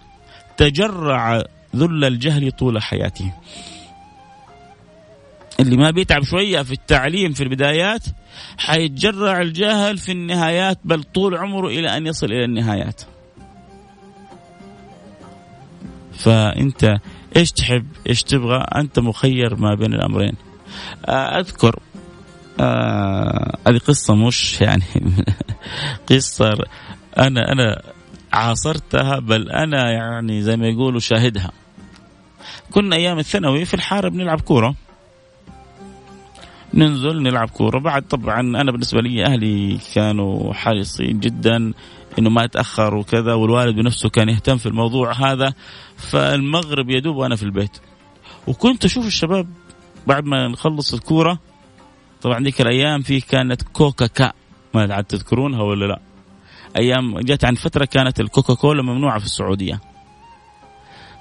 تجرع 0.56 1.42
ذل 1.76 2.04
الجهل 2.04 2.52
طول 2.52 2.82
حياته. 2.82 3.32
اللي 5.60 5.76
ما 5.76 5.90
بيتعب 5.90 6.22
شوية 6.22 6.62
في 6.62 6.72
التعليم 6.72 7.32
في 7.32 7.42
البدايات 7.42 8.04
حيتجرع 8.58 9.40
الجهل 9.40 9.98
في 9.98 10.12
النهايات 10.12 10.78
بل 10.84 11.02
طول 11.02 11.36
عمره 11.36 11.68
إلى 11.68 11.96
أن 11.96 12.06
يصل 12.06 12.26
إلى 12.26 12.44
النهايات. 12.44 13.02
فأنت 16.12 16.98
إيش 17.36 17.52
تحب 17.52 17.86
إيش 18.08 18.22
تبغى؟ 18.22 18.58
أنت 18.76 18.98
مخير 18.98 19.56
ما 19.56 19.74
بين 19.74 19.94
الأمرين. 19.94 20.34
أذكر 21.08 21.78
آه 22.60 23.58
هذه 23.68 23.78
قصة 23.78 24.14
مش 24.14 24.60
يعني 24.60 24.82
قصة 26.10 26.58
أنا 27.18 27.52
أنا 27.52 27.82
عاصرتها 28.32 29.18
بل 29.18 29.50
أنا 29.50 29.90
يعني 29.90 30.42
زي 30.42 30.56
ما 30.56 30.68
يقولوا 30.68 31.00
شاهدها. 31.00 31.50
كنا 32.70 32.96
أيام 32.96 33.18
الثانوي 33.18 33.64
في 33.64 33.74
الحارة 33.74 34.08
بنلعب 34.08 34.40
كورة. 34.40 34.74
ننزل 36.74 37.22
نلعب 37.22 37.50
كورة. 37.50 37.78
بعد 37.78 38.02
طبعا 38.02 38.40
أنا 38.40 38.72
بالنسبة 38.72 39.00
لي 39.00 39.26
أهلي 39.26 39.78
كانوا 39.94 40.52
حريصين 40.52 41.20
جدا 41.20 41.72
إنه 42.18 42.30
ما 42.30 42.44
اتاخر 42.44 42.94
وكذا 42.94 43.34
والوالد 43.34 43.76
بنفسه 43.76 44.08
كان 44.08 44.28
يهتم 44.28 44.56
في 44.56 44.66
الموضوع 44.66 45.12
هذا. 45.12 45.54
فالمغرب 45.96 46.90
يدوب 46.90 47.16
وأنا 47.16 47.36
في 47.36 47.42
البيت. 47.42 47.78
وكنت 48.46 48.84
أشوف 48.84 49.06
الشباب 49.06 49.48
بعد 50.06 50.24
ما 50.24 50.48
نخلص 50.48 50.94
الكورة 50.94 51.38
طبعا 52.22 52.40
ذيك 52.40 52.60
الأيام 52.60 53.02
في 53.02 53.20
كانت 53.20 53.62
كوكا 53.62 54.06
كا. 54.06 54.32
ما 54.74 54.94
عاد 54.94 55.04
تذكرونها 55.04 55.62
ولا 55.62 55.84
لا. 55.84 56.00
أيام 56.76 57.20
جت 57.20 57.44
عن 57.44 57.54
فترة 57.54 57.84
كانت 57.84 58.20
الكوكا 58.20 58.54
كولا 58.54 58.82
ممنوعة 58.82 59.18
في 59.18 59.24
السعودية. 59.24 59.80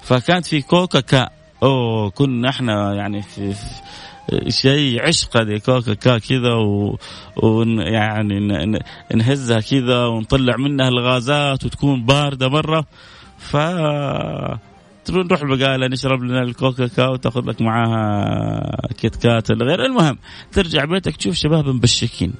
فكانت 0.01 0.45
في 0.45 0.61
كوكا 0.61 0.99
كا. 0.99 1.38
أوه 1.63 2.09
كنا 2.09 2.49
إحنا 2.49 2.93
يعني 2.93 3.21
في, 3.21 3.53
في 3.53 4.51
شيء 4.51 5.07
عشق 5.07 5.37
هذه 5.37 5.57
كوكا 5.57 5.93
كا 5.93 6.17
كذا 6.17 6.53
ويعني 7.43 8.65
نهزها 9.15 9.59
كذا 9.59 10.05
ونطلع 10.05 10.57
منها 10.57 10.87
الغازات 10.87 11.65
وتكون 11.65 12.05
باردة 12.05 12.49
مرة. 12.49 12.85
ف 13.37 13.55
نروح 15.09 15.41
البقالة 15.41 15.87
نشرب 15.87 16.23
لنا 16.23 16.41
الكوكا 16.43 16.87
كاو 16.87 17.13
وتاخذ 17.13 17.49
لك 17.49 17.61
معاها 17.61 18.87
كيت 18.97 19.15
كات 19.15 19.51
ولا 19.51 19.65
غير. 19.65 19.85
المهم 19.85 20.17
ترجع 20.51 20.85
بيتك 20.85 21.15
تشوف 21.15 21.35
شباب 21.35 21.67
مبشكين. 21.67 22.33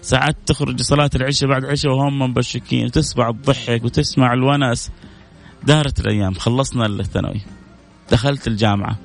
ساعات 0.00 0.36
تخرج 0.46 0.82
صلاة 0.82 1.10
العشاء 1.14 1.48
بعد 1.48 1.64
عشاء 1.64 1.92
وهم 1.92 2.22
مبشكين 2.22 2.84
وتسمع 2.84 3.28
الضحك 3.28 3.84
وتسمع 3.84 4.32
الونس. 4.32 4.90
دارت 5.64 6.00
الأيام 6.00 6.34
خلصنا 6.34 6.86
الثانوي 6.86 7.40
دخلت 8.10 8.46
الجامعة 8.46 8.96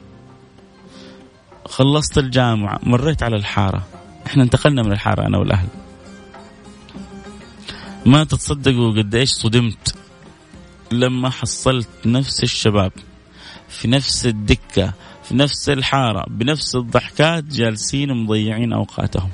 خلصت 1.66 2.18
الجامعة 2.18 2.80
مريت 2.84 3.24
على 3.24 3.36
الحارة. 3.36 3.88
إحنا 4.28 4.44
انتقلنا 4.44 4.84
من 4.84 4.92
الحارة 4.92 5.28
أنا 5.28 5.38
والأهل. 5.38 5.68
ما 8.06 8.24
تتصدقوا 8.24 8.92
قديش 8.92 9.30
صدمت 9.30 9.96
لما 10.92 11.30
حصلت 11.30 11.90
نفس 12.06 12.44
الشباب 12.44 12.92
في 13.70 13.88
نفس 13.88 14.26
الدكة 14.26 14.94
في 15.24 15.36
نفس 15.36 15.70
الحارة 15.70 16.26
بنفس 16.30 16.76
الضحكات 16.76 17.44
جالسين 17.44 18.14
مضيعين 18.14 18.74
أوقاتهم. 18.74 19.30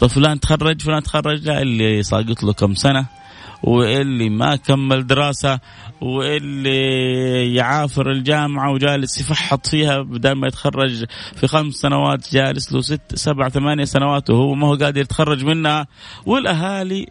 طيب 0.00 0.10
فلان 0.10 0.40
تخرج 0.40 0.82
فلان 0.82 1.02
تخرج 1.02 1.48
لا 1.48 1.62
اللي 1.62 2.02
ساقط 2.02 2.42
له 2.42 2.52
كم 2.52 2.74
سنة 2.74 3.19
واللي 3.62 4.28
ما 4.28 4.56
كمل 4.56 5.06
دراسة 5.06 5.60
واللي 6.00 7.54
يعافر 7.54 8.10
الجامعة 8.10 8.72
وجالس 8.72 9.20
يفحط 9.20 9.66
فيها 9.66 10.02
بدل 10.02 10.32
ما 10.32 10.48
يتخرج 10.48 11.04
في 11.36 11.46
خمس 11.46 11.74
سنوات 11.74 12.34
جالس 12.34 12.72
له 12.72 12.80
ست 12.80 13.14
سبع 13.14 13.48
ثمانية 13.48 13.84
سنوات 13.84 14.30
وهو 14.30 14.54
ما 14.54 14.66
هو 14.66 14.74
قادر 14.74 15.00
يتخرج 15.00 15.44
منها. 15.44 15.86
والأهالي 16.26 17.06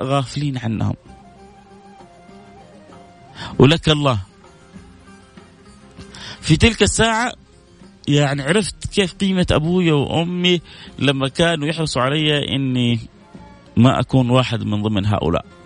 غافلين 0.00 0.58
عنهم. 0.58 0.94
ولك 3.58 3.88
الله. 3.88 4.18
في 6.40 6.56
تلك 6.56 6.82
الساعة 6.82 7.32
يعني 8.08 8.42
عرفت 8.42 8.86
كيف 8.86 9.14
قيمة 9.14 9.46
أبويا 9.50 9.92
وأمي 9.92 10.60
لما 10.98 11.28
كانوا 11.28 11.68
يحرصوا 11.68 12.02
علي 12.02 12.56
إني 12.56 13.00
ما 13.76 14.00
أكون 14.00 14.30
واحد 14.30 14.62
من 14.62 14.82
ضمن 14.82 15.06
هؤلاء. 15.06 15.59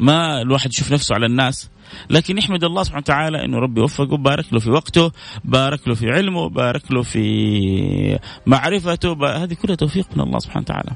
ما 0.00 0.42
الواحد 0.42 0.70
يشوف 0.70 0.92
نفسه 0.92 1.14
على 1.14 1.26
الناس. 1.26 1.70
لكن 2.10 2.38
يحمد 2.38 2.64
الله 2.64 2.82
سبحانه 2.82 3.02
وتعالى 3.02 3.44
إنه 3.44 3.58
ربي 3.58 3.80
وفقه 3.80 4.16
بارك 4.16 4.52
له 4.52 4.60
في 4.60 4.70
وقته 4.70 5.12
بارك 5.44 5.88
له 5.88 5.94
في 5.94 6.10
علمه 6.10 6.48
بارك 6.48 6.92
له 6.92 7.02
في 7.02 8.18
معرفته 8.46 9.42
هذه 9.44 9.54
كلها 9.54 9.76
توفيق 9.76 10.06
من 10.16 10.22
الله 10.22 10.38
سبحانه 10.38 10.62
وتعالى. 10.62 10.92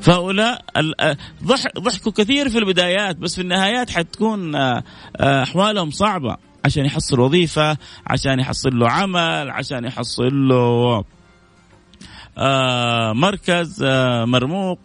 فهؤلاء 0.00 0.64
ضحكوا 1.78 2.12
كثير 2.12 2.48
في 2.48 2.58
البدايات 2.58 3.16
بس 3.16 3.34
في 3.34 3.40
النهايات 3.40 3.90
حتكون 3.90 4.54
أحوالهم 5.20 5.90
صعبة 5.90 6.36
عشان 6.64 6.84
يحصل 6.84 7.20
وظيفة 7.20 7.76
عشان 8.06 8.40
يحصل 8.40 8.78
له 8.78 8.90
عمل 8.90 9.50
عشان 9.50 9.84
يحصل 9.84 10.48
له 10.48 10.54
آه 10.54 11.04
مركز 13.12 13.82
آه 13.82 14.24
مرموق 14.24 14.78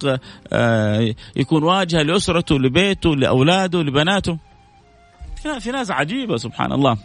آه 0.54 1.16
يكون 1.36 1.64
واجهة 1.64 2.02
لأسرته 2.02 2.60
لبيته 2.60 3.16
لأولاده 3.16 3.82
لبناته. 3.82 4.38
في 5.60 5.72
ناس 5.72 5.92
عجيبة 5.92 6.38
سبحان 6.38 6.72
الله. 6.72 6.98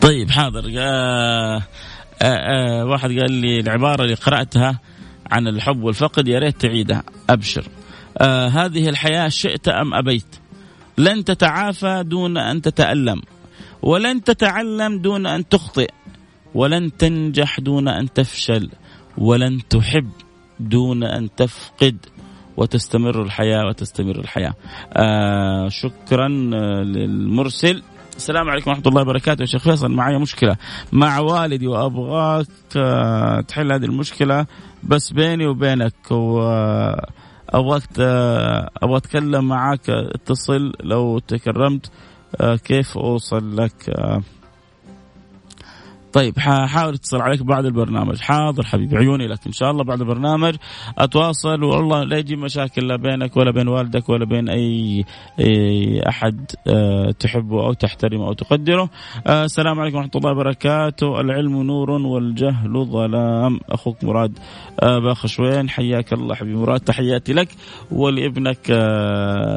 طيب 0.00 0.30
حاضر. 0.30 0.72
آه 0.78 1.56
آه 1.56 1.62
آه 2.22 2.84
واحد 2.84 3.10
قال 3.10 3.32
لي 3.32 3.60
العبارة 3.60 4.02
اللي 4.02 4.14
قرأتها 4.14 4.80
عن 5.30 5.48
الحب 5.48 5.82
والفقد 5.82 6.28
يا 6.28 6.38
ريت 6.38 6.60
تعيدها. 6.60 7.02
أبشر. 7.30 7.64
آه 8.18 8.48
هذه 8.48 8.88
الحياة 8.88 9.28
شئت 9.28 9.68
أم 9.68 9.94
أبيت؟ 9.94 10.41
لن 10.98 11.24
تتعافى 11.24 12.02
دون 12.06 12.36
أن 12.36 12.62
تتألم 12.62 13.22
ولن 13.82 14.24
تتعلم 14.24 14.98
دون 14.98 15.26
أن 15.26 15.48
تخطئ 15.48 15.90
ولن 16.54 16.96
تنجح 16.96 17.60
دون 17.60 17.88
أن 17.88 18.12
تفشل 18.12 18.70
ولن 19.18 19.68
تحب 19.68 20.10
دون 20.60 21.04
أن 21.04 21.28
تفقد 21.36 21.96
وتستمر 22.56 23.22
الحياة 23.22 23.66
وتستمر 23.66 24.18
الحياة. 24.18 24.54
آه 24.92 25.68
شكرا 25.68 26.28
للمرسل. 26.84 27.82
السلام 28.16 28.50
عليكم 28.50 28.70
ورحمة 28.70 28.86
الله 28.86 29.02
وبركاته. 29.02 29.40
يا 29.40 29.46
شيخ 29.46 29.62
فيصل 29.62 29.90
معي 29.90 30.18
مشكلة. 30.18 30.56
مع 30.92 31.18
والدي 31.18 31.66
وأبغاك 31.66 32.46
آه، 32.76 33.40
تحل 33.40 33.72
هذه 33.72 33.84
المشكلة 33.84 34.46
بس 34.82 35.12
بيني 35.12 35.46
وبينك 35.46 36.12
وأبغاك 37.54 37.82
أبغى 38.82 38.96
أتكلم 38.96 39.48
معك 39.48 39.90
اتصل 39.90 40.72
لو 40.80 41.18
تكرمت 41.18 41.90
آه، 42.40 42.56
كيف 42.56 42.98
أوصل 42.98 43.56
لك؟ 43.56 43.88
آه، 43.88 44.22
طيب 46.12 46.38
حاول 46.38 46.94
اتصل 46.94 47.20
عليك 47.20 47.42
بعد 47.42 47.64
البرنامج. 47.64 48.20
حاضر 48.20 48.62
حبيبي 48.62 48.96
عيوني 48.96 49.26
لك. 49.26 49.46
إن 49.46 49.52
شاء 49.52 49.70
الله 49.70 49.84
بعد 49.84 50.00
البرنامج 50.00 50.54
أتواصل 50.98 51.62
والله 51.62 52.04
لا 52.04 52.18
يجي 52.18 52.36
مشاكل 52.36 52.88
لا 52.88 52.96
بينك 52.96 53.36
ولا 53.36 53.50
بين 53.50 53.68
والدك 53.68 54.08
ولا 54.08 54.24
بين 54.24 54.48
أي, 54.48 55.04
أي 55.40 56.02
أحد 56.08 56.50
أه 56.66 57.10
تحبه 57.10 57.66
أو 57.66 57.72
تحترمه 57.72 58.26
أو 58.26 58.32
تقدره. 58.32 58.90
أه 59.26 59.44
السلام 59.44 59.80
عليكم 59.80 59.96
ورحمة 59.96 60.10
الله 60.16 60.30
وبركاته. 60.30 61.20
العلم 61.20 61.62
نور 61.62 61.90
والجهل 61.90 62.84
ظلام. 62.84 63.60
أخوك 63.70 64.04
مراد 64.04 64.38
أه 64.82 64.98
باخشوين 64.98 65.68
حياك 65.68 66.12
الله 66.12 66.34
حبيبي 66.34 66.58
مراد 66.58 66.80
تحياتي 66.80 67.32
لك 67.32 67.48
ولابنك 67.90 68.66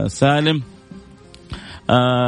سالم. 0.08 0.56
آه 0.56 0.75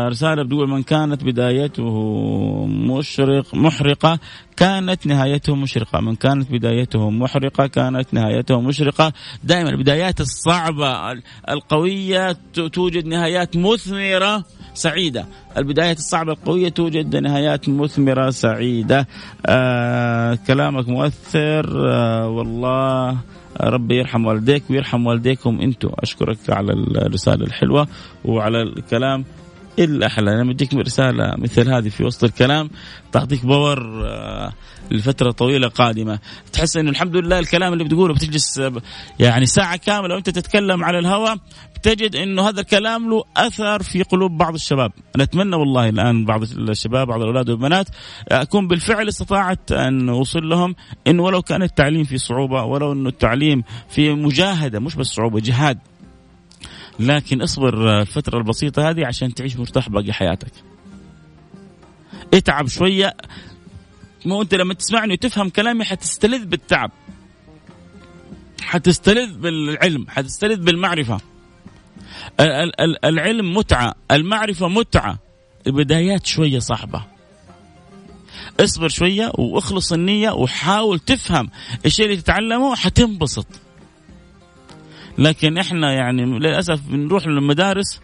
رسالة 0.10 0.44
بتقول 0.44 0.70
من 0.70 0.84
كانت 0.84 1.24
بدايته 1.24 2.66
مشرق 2.66 3.56
محرقة 3.56 4.20
كانت 4.58 5.08
نهايته 5.08 5.56
مشرقة. 5.56 6.00
من 6.00 6.16
كانت 6.16 6.52
بدايته 6.52 7.10
محرقة 7.10 7.68
كانت 7.68 8.14
نهايته 8.14 8.62
مشرقة. 8.62 9.14
دائما 9.44 9.70
البدايات 9.70 10.22
الصعبة 10.22 11.22
القوية 11.50 12.38
توجد 12.74 13.08
نهايات 13.08 13.58
مثمرة 13.58 14.44
سعيدة. 14.74 15.26
البدايات 15.58 15.98
الصعبة 15.98 16.32
القوية 16.32 16.70
توجد 16.70 17.16
نهايات 17.16 17.70
مثمرة 17.70 18.30
سعيدة. 18.30 19.08
آه 19.46 20.38
كلامك 20.48 20.90
مؤثر. 20.90 21.92
آه 21.92 22.28
والله 22.28 23.18
ربي 23.62 23.96
يرحم 23.96 24.26
والديك 24.26 24.64
ويرحم 24.70 25.06
والديكم. 25.06 25.62
أنتم 25.62 25.90
أشكرك 26.00 26.38
على 26.50 26.74
الرسالة 26.74 27.46
الحلوة 27.46 27.88
وعلى 28.26 28.62
الكلام. 28.62 29.26
الاحلى 29.80 30.32
لما 30.32 30.54
تجيك 30.54 30.74
رساله 30.74 31.36
مثل 31.38 31.70
هذه 31.70 31.90
في 31.90 32.04
وسط 32.04 32.24
الكلام 32.24 32.70
تعطيك 33.12 33.46
باور 33.46 34.06
آه، 34.08 34.54
لفترة 34.92 35.32
طويلة 35.32 35.68
قادمة. 35.68 36.20
تحس 36.54 36.78
إنه 36.78 36.90
الحمد 36.90 37.16
لله 37.16 37.40
الكلام 37.40 37.74
اللي 37.74 37.84
بتقوله 37.84 38.14
بتجلس 38.14 38.60
آه، 38.60 38.74
يعني 39.20 39.46
ساعة 39.46 39.78
كاملة 39.78 40.16
وأنت 40.16 40.30
تتكلم 40.30 40.84
على 40.84 41.00
الهواء 41.00 41.38
بتجد 41.76 42.16
إنه 42.16 42.50
هذا 42.50 42.62
الكلام 42.62 43.10
له 43.10 43.24
أثر 43.38 43.84
في 43.84 44.04
قلوب 44.04 44.38
بعض 44.38 44.54
الشباب. 44.54 44.92
أنا 45.16 45.24
أتمنى 45.24 45.56
والله 45.56 45.90
الآن 45.90 46.26
بعض 46.26 46.42
الشباب 46.42 47.08
بعض 47.08 47.22
الأولاد 47.22 47.50
والبنات 47.50 47.88
أكون 48.28 48.68
بالفعل 48.68 49.08
استطاعت 49.08 49.72
أن 49.72 50.10
أوصل 50.10 50.50
لهم 50.50 50.76
إنه 51.08 51.24
ولو 51.24 51.42
كان 51.42 51.64
التعليم 51.64 52.04
في 52.04 52.18
صعوبة 52.18 52.64
ولو 52.64 52.92
إنه 52.92 53.10
التعليم 53.10 53.64
في 53.90 54.14
مجاهدة 54.14 54.80
مش 54.80 54.96
بس 54.96 55.08
صعوبة 55.08 55.40
جهاد. 55.40 55.80
لكن 57.00 57.42
اصبر 57.42 58.02
الفترة 58.02 58.38
البسيطة 58.38 58.90
هذه 58.90 59.06
عشان 59.06 59.34
تعيش 59.34 59.56
مرتاح 59.56 59.90
باقي 59.90 60.14
حياتك. 60.14 60.52
اتعب 62.34 62.68
شوية. 62.68 63.18
مو 64.26 64.42
انت 64.42 64.54
لما 64.54 64.74
تسمعني 64.74 65.14
وتفهم 65.14 65.50
كلامي 65.50 65.84
حتستلذ 65.84 66.46
بالتعب. 66.46 66.92
حتستلذ 68.62 69.38
بالعلم 69.38 70.06
حتستلذ 70.10 70.64
بالمعرفة. 70.64 71.22
العلم 73.04 73.58
متعة 73.58 73.96
المعرفة 74.12 74.68
متعة. 74.68 75.20
البدايات 75.68 76.26
شوية 76.26 76.60
صعبة. 76.60 77.04
اصبر 78.60 78.88
شوية 78.88 79.32
واخلص 79.36 79.94
النية 79.94 80.30
وحاول 80.30 81.00
تفهم 81.00 81.50
الشيء 81.86 82.06
اللي 82.06 82.18
تتعلمه 82.18 82.76
حتنبسط. 82.76 83.48
لكن 85.18 85.58
إحنا 85.58 85.94
يعني 85.94 86.26
للأسف 86.26 86.90
بنروح 86.90 87.28
للمدارس 87.28 88.02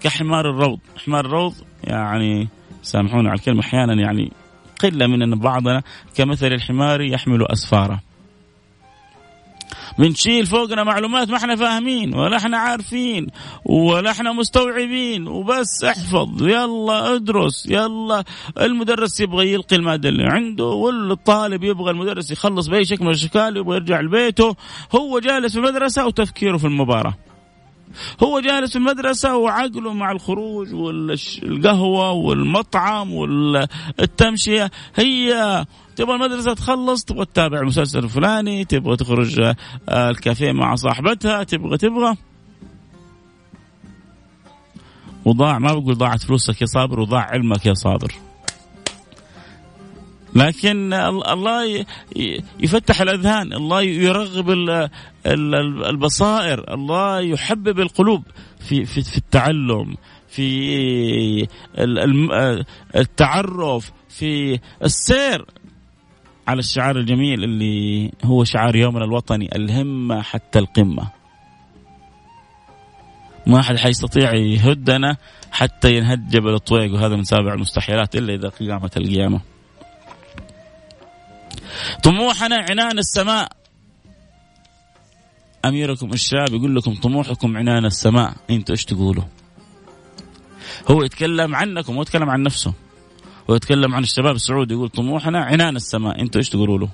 كحمار 0.00 0.50
الروض. 0.50 0.78
حمار 1.06 1.26
الروض 1.26 1.54
يعني 1.84 2.48
سامحونا 2.82 3.30
على 3.30 3.38
الكلمة 3.38 3.60
أحيانا 3.60 3.94
يعني 3.94 4.32
قلة 4.80 5.06
من 5.06 5.38
بعضنا 5.38 5.82
كمثل 6.16 6.46
الحمار 6.46 7.00
يحمل 7.00 7.52
أسفاره. 7.52 8.00
بنشيل 9.98 10.46
فوقنا 10.46 10.84
معلومات 10.84 11.30
ما 11.30 11.36
إحنا 11.36 11.56
فاهمين 11.56 12.14
ولا 12.14 12.36
إحنا 12.36 12.58
عارفين 12.58 13.26
ولا 13.64 14.10
إحنا 14.10 14.32
مستوعبين. 14.32 15.28
وبس 15.28 15.84
احفظ 15.84 16.42
يلا 16.42 17.14
ادرس 17.14 17.66
يلا. 17.66 18.24
المدرس 18.60 19.20
يبغى 19.20 19.52
يلقي 19.52 19.76
المادة 19.76 20.08
اللي 20.08 20.24
عنده 20.24 20.64
والطالب 20.64 21.64
يبغى 21.64 21.90
المدرس 21.90 22.30
يخلص 22.30 22.66
بأي 22.66 22.84
شكل 22.84 23.04
من 23.04 23.10
الأشكال 23.10 23.56
يبغى 23.56 23.76
يرجع 23.76 24.00
لبيته. 24.00 24.56
هو 24.94 25.18
جالس 25.18 25.52
في 25.52 25.58
المدرسة 25.58 26.06
وتفكيره 26.06 26.56
في 26.56 26.64
المباراة. 26.66 27.14
هو 28.22 28.40
جالس 28.40 28.72
في 28.72 28.78
المدرسة 28.78 29.36
وعقله 29.36 29.92
مع 29.92 30.12
الخروج 30.12 30.74
والقهوة 30.74 32.12
والمطعم 32.12 33.12
والتمشية. 33.14 34.70
هي 34.96 35.64
تبغى 35.96 36.14
المدرسة 36.14 36.54
تخلص 36.54 37.04
تبغى 37.04 37.24
تتابع 37.24 37.60
المسلسل 37.60 37.98
الفلاني 37.98 38.64
تبغى 38.64 38.96
تخرج 38.96 39.40
آه، 39.88 40.10
الكافيه 40.10 40.52
مع 40.52 40.74
صاحبتها 40.74 41.42
تبغى 41.42 41.78
تبغى. 41.78 42.16
وضاع 45.24 45.58
ما 45.58 45.74
بقول 45.74 45.98
ضاعت 45.98 46.22
فلوسك 46.22 46.60
يا 46.60 46.66
صابر 46.66 47.00
وضاع 47.00 47.20
علمك 47.20 47.66
يا 47.66 47.74
صابر. 47.74 48.12
لكن 50.34 50.92
الله 51.32 51.84
يفتح 52.60 53.00
الأذهان 53.00 53.52
الله 53.52 53.82
يرغب 53.82 54.50
البصائر 55.86 56.74
الله 56.74 57.20
يحبب 57.20 57.80
القلوب 57.80 58.22
في 58.60 58.84
في, 58.84 59.02
في 59.02 59.18
التعلم 59.18 59.96
في 60.28 61.48
التعرف 62.96 63.92
في 64.08 64.58
السير 64.82 65.44
على 66.48 66.58
الشعار 66.58 66.96
الجميل 66.96 67.44
اللي 67.44 68.10
هو 68.24 68.44
شعار 68.44 68.76
يومنا 68.76 69.04
الوطني 69.04 69.56
الهمة 69.56 70.22
حتى 70.22 70.58
القمة. 70.58 71.08
ما 73.46 73.60
أحد 73.60 73.76
حيستطيع 73.76 74.34
يهدنا 74.34 75.16
حتى 75.50 75.96
ينهد 75.96 76.28
جبل 76.28 76.54
الطويق 76.54 76.94
وهذا 76.94 77.16
من 77.16 77.24
سابع 77.24 77.54
المستحيلات 77.54 78.16
إلا 78.16 78.34
إذا 78.34 78.48
قامت 78.48 78.96
القيامة. 78.96 79.40
طموحنا 82.02 82.56
عنان 82.70 82.98
السماء. 82.98 83.52
أميركم 85.64 86.12
الشاب 86.12 86.48
يقول 86.54 86.76
لكم 86.76 86.94
طموحكم 86.94 87.56
عنان 87.56 87.84
السماء. 87.84 88.34
أنتوا 88.50 88.74
إيش 88.74 88.84
تقولوا؟ 88.84 89.24
هو 90.90 91.02
يتكلم 91.02 91.54
عنكم 91.54 91.94
هو 91.94 92.02
يتكلم 92.02 92.30
عن 92.30 92.42
نفسه. 92.42 92.72
ويتكلم 93.48 93.94
عن 93.94 94.02
الشباب 94.02 94.34
السعودي 94.34 94.74
يقول 94.74 94.88
طموحنا 94.88 95.44
عنان 95.44 95.76
السماء. 95.76 96.20
أنتوا 96.20 96.40
إيش 96.40 96.50
تقولوا 96.50 96.78
له؟ 96.78 96.88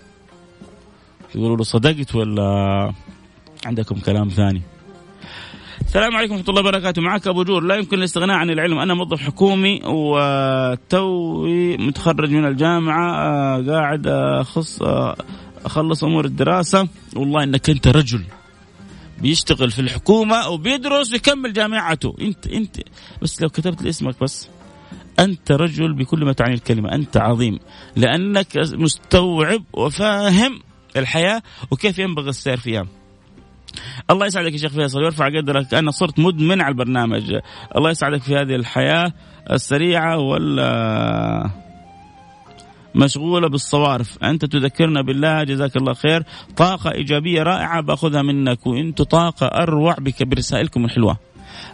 تقولوا 1.33 1.57
له 1.57 1.63
صدقت 1.63 2.15
ولا 2.15 2.93
عندكم 3.67 4.01
كلام 4.01 4.29
ثاني؟ 4.29 4.63
السلام 5.87 6.17
عليكم 6.17 6.35
ورحمة 6.35 6.49
الله 6.49 6.61
وبركاته. 6.61 7.03
معك 7.03 7.27
أبو 7.27 7.45
جور. 7.45 7.63
لا 7.63 7.75
يمكن 7.75 7.99
الاستغناء 7.99 8.37
عن 8.37 8.51
العلم. 8.51 8.79
أنا 8.79 8.95
موظف 8.95 9.21
حكومي 9.21 9.81
وتوي 9.85 11.77
متخرج 11.77 12.31
من 12.31 12.45
الجامعة 12.45 13.11
آه، 13.17 13.65
قاعد 13.71 14.07
أخص 14.41 14.83
آه، 14.83 15.17
أخلص 15.65 16.05
أمور 16.05 16.25
الدراسة. 16.25 16.89
والله 17.17 17.45
إنك 17.45 17.71
أنت 17.71 17.89
رجل 17.89 18.25
بيشتغل 19.19 19.71
في 19.71 19.79
الحكومة 19.79 20.49
وبيدرس 20.49 21.13
ويكمل 21.13 21.53
جامعته. 21.53 22.15
أنت 22.21 22.47
أنت. 22.47 22.77
بس 23.23 23.43
لو 23.43 23.49
كتبت 23.49 23.87
اسمك 23.87 24.21
بس. 24.23 24.49
أنت 25.19 25.53
رجل 25.53 25.93
بكل 25.93 26.25
ما 26.25 26.33
تعني 26.33 26.55
الكلمة. 26.55 26.95
أنت 26.95 27.17
عظيم. 27.17 27.59
لأنك 27.97 28.47
مستوعب 28.57 29.63
وفاهم 29.73 30.61
الحياة 30.97 31.43
وكيف 31.71 31.99
ينبغي 31.99 32.31
السير 32.31 32.57
فيها. 32.57 32.87
الله 34.11 34.27
يسعدك 34.27 34.53
يا 34.53 34.59
شيخ 34.59 34.73
فيصل 34.73 35.03
ويرفع 35.03 35.27
قدرك. 35.27 35.75
أنا 35.75 35.91
صرت 35.91 36.19
مدمن 36.19 36.61
على 36.61 36.73
البرنامج. 36.73 37.39
الله 37.77 37.91
يسعدك 37.91 38.23
في 38.23 38.37
هذه 38.37 38.55
الحياة 38.55 39.13
السريعة 39.51 40.19
ولا 40.19 41.51
مشغولة 42.95 43.49
بالصوارف. 43.49 44.25
أنت 44.25 44.45
تذكرنا 44.45 45.03
بالله 45.03 45.45
جزاك 45.45 45.77
الله 45.77 45.95
خير. 45.95 46.23
طاقة 46.57 46.93
إيجابية 46.93 47.43
رائعة 47.43 47.81
بأخذها 47.81 48.23
منك. 48.23 48.67
وأنتم 48.67 49.05
طاقة 49.05 49.47
أروع 49.47 49.97
برسائلكم 50.21 50.85
الحلوة. 50.85 51.17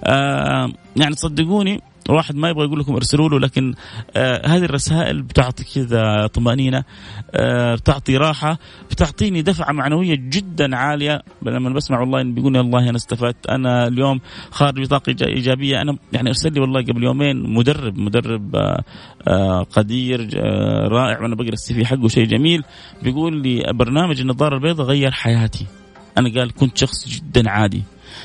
آه 0.05 0.73
يعني 0.97 1.15
تصدقوني 1.15 1.81
واحد 2.09 2.37
ما 2.37 2.49
يبغى 2.49 2.65
يقول 2.65 2.81
لكم 2.81 2.95
ارسلوا 2.95 3.29
له 3.29 3.41
لكن 3.41 3.75
آه 4.17 4.47
هذه 4.47 4.65
الرسائل 4.65 5.23
بتعطي 5.23 5.65
كذا 5.75 6.27
طمأنينة 6.27 6.85
آه 7.31 7.75
بتعطي 7.75 8.17
راحة 8.17 8.59
بتعطيني 8.91 9.43
دفعة 9.43 9.73
معنوية 9.73 10.15
جدا 10.15 10.77
عالية. 10.77 11.23
لما 11.43 11.71
بسمع 11.71 12.01
والله 12.01 12.23
بيقول 12.23 12.57
والله 12.57 12.89
أنا 12.89 12.97
استفدت 12.97 13.47
أنا 13.47 13.87
اليوم 13.89 14.21
خارج 14.51 14.83
بطاقه 14.83 15.17
إيجابية. 15.27 15.83
أنا 15.83 15.97
يعني 16.13 16.29
ارسل 16.29 16.53
لي 16.53 16.61
والله 16.61 16.83
قبل 16.83 17.05
يومين 17.05 17.55
مدرب 17.55 17.99
مدرب 17.99 18.57
آه 18.57 18.85
آه 19.29 19.63
قدير 19.63 20.29
آه 20.37 20.89
رائع 20.89 21.21
وأنا 21.23 21.35
بقرأ 21.35 21.53
السي 21.53 21.75
في 21.75 21.87
حقه 21.87 22.09
شيء 22.09 22.27
جميل. 22.27 22.63
بيقول 23.03 23.43
لي 23.43 23.73
برنامج 23.73 24.21
النظارة 24.21 24.55
البيضاء 24.57 24.87
غير 24.87 25.11
حياتي. 25.11 25.67
أنا 26.19 26.41
قال 26.41 26.53
كنت 26.55 26.79
شخص 26.79 27.09
جدا 27.09 27.51
عادي. 27.51 27.83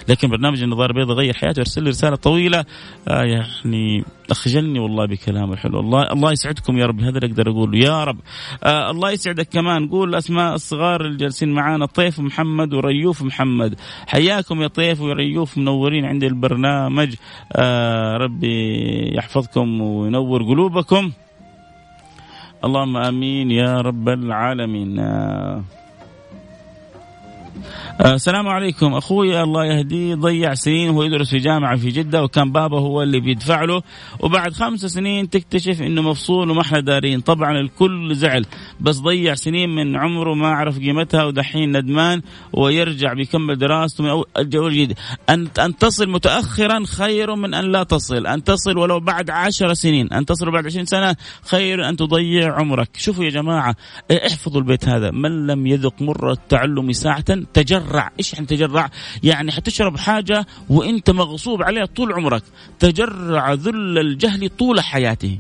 لكن 0.08 0.30
برنامج 0.30 0.64
النظاره 0.64 0.92
البيضاء 0.92 1.18
غير 1.18 1.34
حياتي 1.34 1.62
ارسل 1.62 1.84
لي 1.84 1.90
رسالة 1.90 2.16
طويلة. 2.16 2.66
آه 3.08 3.24
يعني 3.24 4.04
أخجلني 4.32 4.80
والله 4.80 5.06
بكلامه 5.06 5.54
الحلو. 5.54 5.80
الله 5.80 6.02
الله 6.12 6.32
يسعدكم 6.32 6.78
يا 6.78 6.86
رب 6.86 7.00
هذا 7.00 7.18
اللي 7.18 7.28
أقدر 7.28 7.50
اقوله 7.50 7.78
يا 7.78 8.04
رب. 8.04 8.18
آه 8.64 8.92
الله 8.92 9.12
يسعدك 9.12 9.48
كمان. 9.50 9.88
قول 9.88 10.16
اسماء 10.16 10.56
الصغار 10.56 11.06
اللي 11.06 11.18
جالسين 11.18 11.50
معانا 11.50 11.86
طيف 11.86 12.20
محمد 12.20 12.74
وريوف 12.74 13.22
محمد. 13.22 13.76
حياكم 14.08 14.62
يا 14.62 14.68
طيف 14.68 15.02
وريوف 15.02 15.58
منورين 15.58 16.06
عندي 16.06 16.28
البرنامج. 16.28 17.16
آه 17.54 18.18
ربي 18.18 19.16
يحفظكم 19.16 19.82
وينور 19.82 20.44
قلوبكم. 20.44 21.12
اللهم 22.64 22.98
آمين 22.98 23.52
يا 23.52 23.82
رب 23.82 24.10
العالمين. 24.10 25.00
آه، 25.00 25.64
السلام 28.06 28.48
عليكم. 28.48 28.94
أخوي 28.94 29.44
الله 29.44 29.66
يهديه 29.66 30.16
ضيع 30.16 30.54
سنين 30.54 30.90
وهو 30.90 31.04
يدرس 31.04 31.30
في 31.30 31.38
جامعة 31.38 31.76
في 31.76 31.90
جدة 31.90 32.24
وكان 32.24 32.52
بابا 32.52 32.80
هو 32.80 33.04
اللي 33.04 33.20
بيدفع 33.20 33.64
له. 33.64 33.82
وبعد 34.20 34.54
خمس 34.54 34.86
سنين 34.86 35.30
تكتشف 35.30 35.82
إنه 35.82 36.02
مفصول 36.02 36.50
وما 36.50 36.62
إحنا 36.62 36.80
دارين. 36.80 37.22
طبعا 37.22 37.60
الكل 37.60 38.16
زعل 38.16 38.46
بس 38.80 39.00
ضيع 39.00 39.36
سنين 39.36 39.70
من 39.70 39.96
عمره 39.96 40.34
ما 40.34 40.48
عرف 40.48 40.80
قيمتها 40.80 41.24
ودحين 41.24 41.78
ندمان 41.78 42.22
ويرجع 42.54 43.14
بيكمل 43.14 43.58
دراسته 43.58 44.04
من 44.04 44.10
اول 44.10 44.74
جديد. 44.74 44.98
ان 45.30 45.48
أن 45.60 45.78
تصل 45.78 46.10
متاخرا 46.10 46.84
خير 46.86 47.36
من 47.36 47.54
أن 47.54 47.72
لا 47.72 47.84
تصل. 47.84 48.28
أن 48.28 48.44
تصل 48.44 48.78
ولو 48.78 49.00
بعد 49.00 49.30
عشر 49.30 49.74
سنين. 49.74 50.14
أن 50.14 50.26
تصل 50.26 50.52
بعد 50.52 50.66
عشرين 50.66 50.86
سنة 50.86 51.16
خير 51.44 51.90
أن 51.90 51.98
تضيع 51.98 52.56
عمرك. 52.60 52.90
شوفوا 52.98 53.24
يا 53.24 53.30
جماعة 53.30 53.76
احفظوا 54.28 54.62
البيت 54.62 54.90
هذا. 54.90 55.12
من 55.12 55.48
لم 55.48 55.68
يذق 55.68 56.02
مر 56.02 56.32
التعلم 56.32 56.92
ساعة 56.92 57.26
تجرع. 57.54 58.12
إيش 58.20 58.34
يعني 58.34 58.46
تجرع؟ 58.46 58.90
يعني 59.24 59.52
حتشرب 59.52 59.98
حاجة 59.98 60.46
وإنت 60.70 61.10
مغصوب 61.10 61.64
عليها 61.64 61.86
طول 61.86 62.14
عمرك. 62.14 62.44
تجرع 62.80 63.54
ذل 63.54 63.98
الجهل 63.98 64.50
طول 64.50 64.82
حياته. 64.82 65.38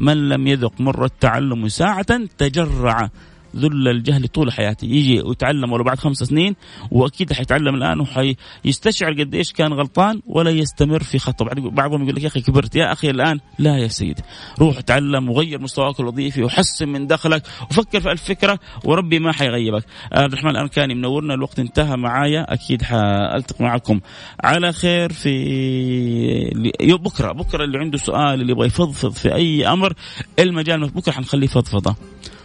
من 0.00 0.28
لم 0.28 0.46
يذق 0.46 0.72
مر 0.80 1.04
التعلم 1.04 1.68
ساعة 1.68 2.26
تجرع. 2.38 3.10
ذل 3.56 3.88
الجهل 3.88 4.28
طول 4.28 4.52
حياتي 4.52 4.86
يجي 4.86 5.22
ويتعلم 5.22 5.72
ولو 5.72 5.84
بعد 5.84 5.98
خمس 5.98 6.16
سنين 6.16 6.56
وأكيد 6.90 7.32
حيتعلم 7.32 7.74
الآن 7.74 8.00
وحيستشعر 8.00 9.12
قد 9.12 9.34
إيش 9.34 9.52
كان 9.52 9.72
غلطان 9.72 10.20
ولا 10.26 10.50
يستمر 10.50 11.02
في 11.02 11.18
خطأ. 11.18 11.44
بعضهم 11.54 12.02
يقول 12.02 12.16
لك 12.16 12.22
يا 12.22 12.28
أخي 12.28 12.40
كبرت 12.40 12.76
يا 12.76 12.92
أخي 12.92 13.10
الآن 13.10 13.40
لا 13.58 13.78
يا 13.78 13.88
سيدي. 13.88 14.22
روح 14.58 14.80
تعلم 14.80 15.30
وغير 15.30 15.60
مستواك 15.60 16.00
الوظيفي 16.00 16.42
وحسن 16.42 16.88
من 16.88 17.06
دخلك 17.06 17.42
وفكر 17.70 18.00
في 18.00 18.12
الفكرة 18.12 18.58
وربي 18.84 19.18
ما 19.18 19.32
حيغيبك. 19.32 19.84
عبد 20.12 20.32
الرحمن 20.32 20.50
الاركاني 20.50 20.94
منورنا 20.94 21.34
الوقت 21.34 21.58
انتهى 21.58 21.96
معايا. 21.96 22.52
أكيد 22.52 22.82
حألتقي 22.82 23.64
معكم. 23.64 24.00
على 24.44 24.72
خير 24.72 25.12
في 25.12 25.32
بكرة 26.80 27.32
بكرة 27.32 27.64
اللي 27.64 27.78
عنده 27.78 27.98
سؤال 27.98 28.40
اللي 28.40 28.52
يبغى 28.52 28.66
يفضفض 28.66 29.12
في 29.12 29.34
أي 29.34 29.66
أمر 29.66 29.92
المجال 30.38 30.90
بكرة 30.90 31.12
حنخليه 31.12 31.46
فضفضة. 31.46 31.96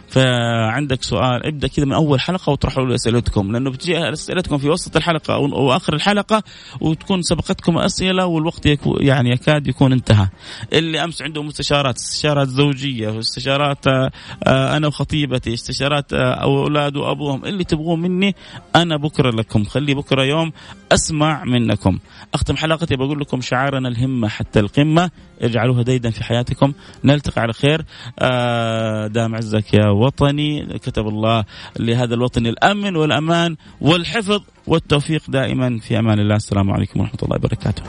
فعندك 0.08 1.02
سؤال 1.02 1.46
ابدأ 1.46 1.68
كذا 1.68 1.84
من 1.84 1.92
أول 1.92 2.20
حلقة 2.20 2.50
واطرحوا 2.50 2.84
له 2.84 2.94
أسئلتكم 2.94 3.52
لأنه 3.52 3.70
بتجي 3.70 4.12
أسئلتكم 4.12 4.58
في 4.58 4.68
وسط 4.68 4.96
الحلقة 4.96 5.34
أو 5.34 5.76
آخر 5.76 5.94
الحلقة 5.94 6.42
وتكون 6.80 7.22
سبقتكم 7.22 7.78
أسئلة 7.78 8.26
والوقت 8.26 8.66
يعني 9.00 9.30
يكاد 9.30 9.66
يكون 9.66 9.92
انتهى. 9.92 10.28
اللي 10.72 11.04
أمس 11.04 11.22
عنده 11.22 11.42
مستشارات 11.42 11.96
استشارات 11.96 12.48
زوجية 12.48 13.08
واستشارات 13.08 13.86
آه، 13.86 14.10
أنا 14.46 14.86
وخطيبتي 14.86 15.54
استشارات 15.54 16.12
آه، 16.12 16.34
أولاد 16.34 16.96
وأبوهم 16.96 17.44
اللي 17.44 17.64
تبغوه 17.64 17.96
مني 17.96 18.34
أنا 18.76 18.96
بكرة 18.96 19.30
لكم 19.30 19.64
خلي 19.64 19.94
بكرة 19.94 20.22
يوم 20.24 20.52
أسمع 20.92 21.44
منكم. 21.44 21.98
أختم 22.34 22.56
حلقتي 22.56 22.96
بقول 22.96 23.20
لكم 23.20 23.40
شعارنا 23.40 23.88
الهمة 23.88 24.28
حتى 24.28 24.60
القمة 24.60 25.10
اجعلوها 25.40 25.82
ديدا 25.82 26.10
في 26.10 26.24
حياتكم. 26.24 26.72
نلتقي 27.04 27.42
على 27.42 27.52
خير. 27.52 27.84
آه، 28.18 29.06
دام 29.06 29.34
عزك 29.34 29.74
يا 29.74 29.88
وطني 29.88 30.78
كتب 30.78 31.08
الله 31.08 31.44
لهذا 31.78 32.14
الوطن 32.14 32.46
الأمن 32.46 32.96
والأمان 32.96 33.56
والحفظ 33.80 34.40
والتوفيق 34.66 35.22
دائما 35.28 35.78
في 35.78 35.98
أمان 35.98 36.18
الله. 36.18 36.36
السلام 36.36 36.70
عليكم 36.70 37.00
ورحمة 37.00 37.18
الله 37.22 37.36
وبركاته. 37.36 37.82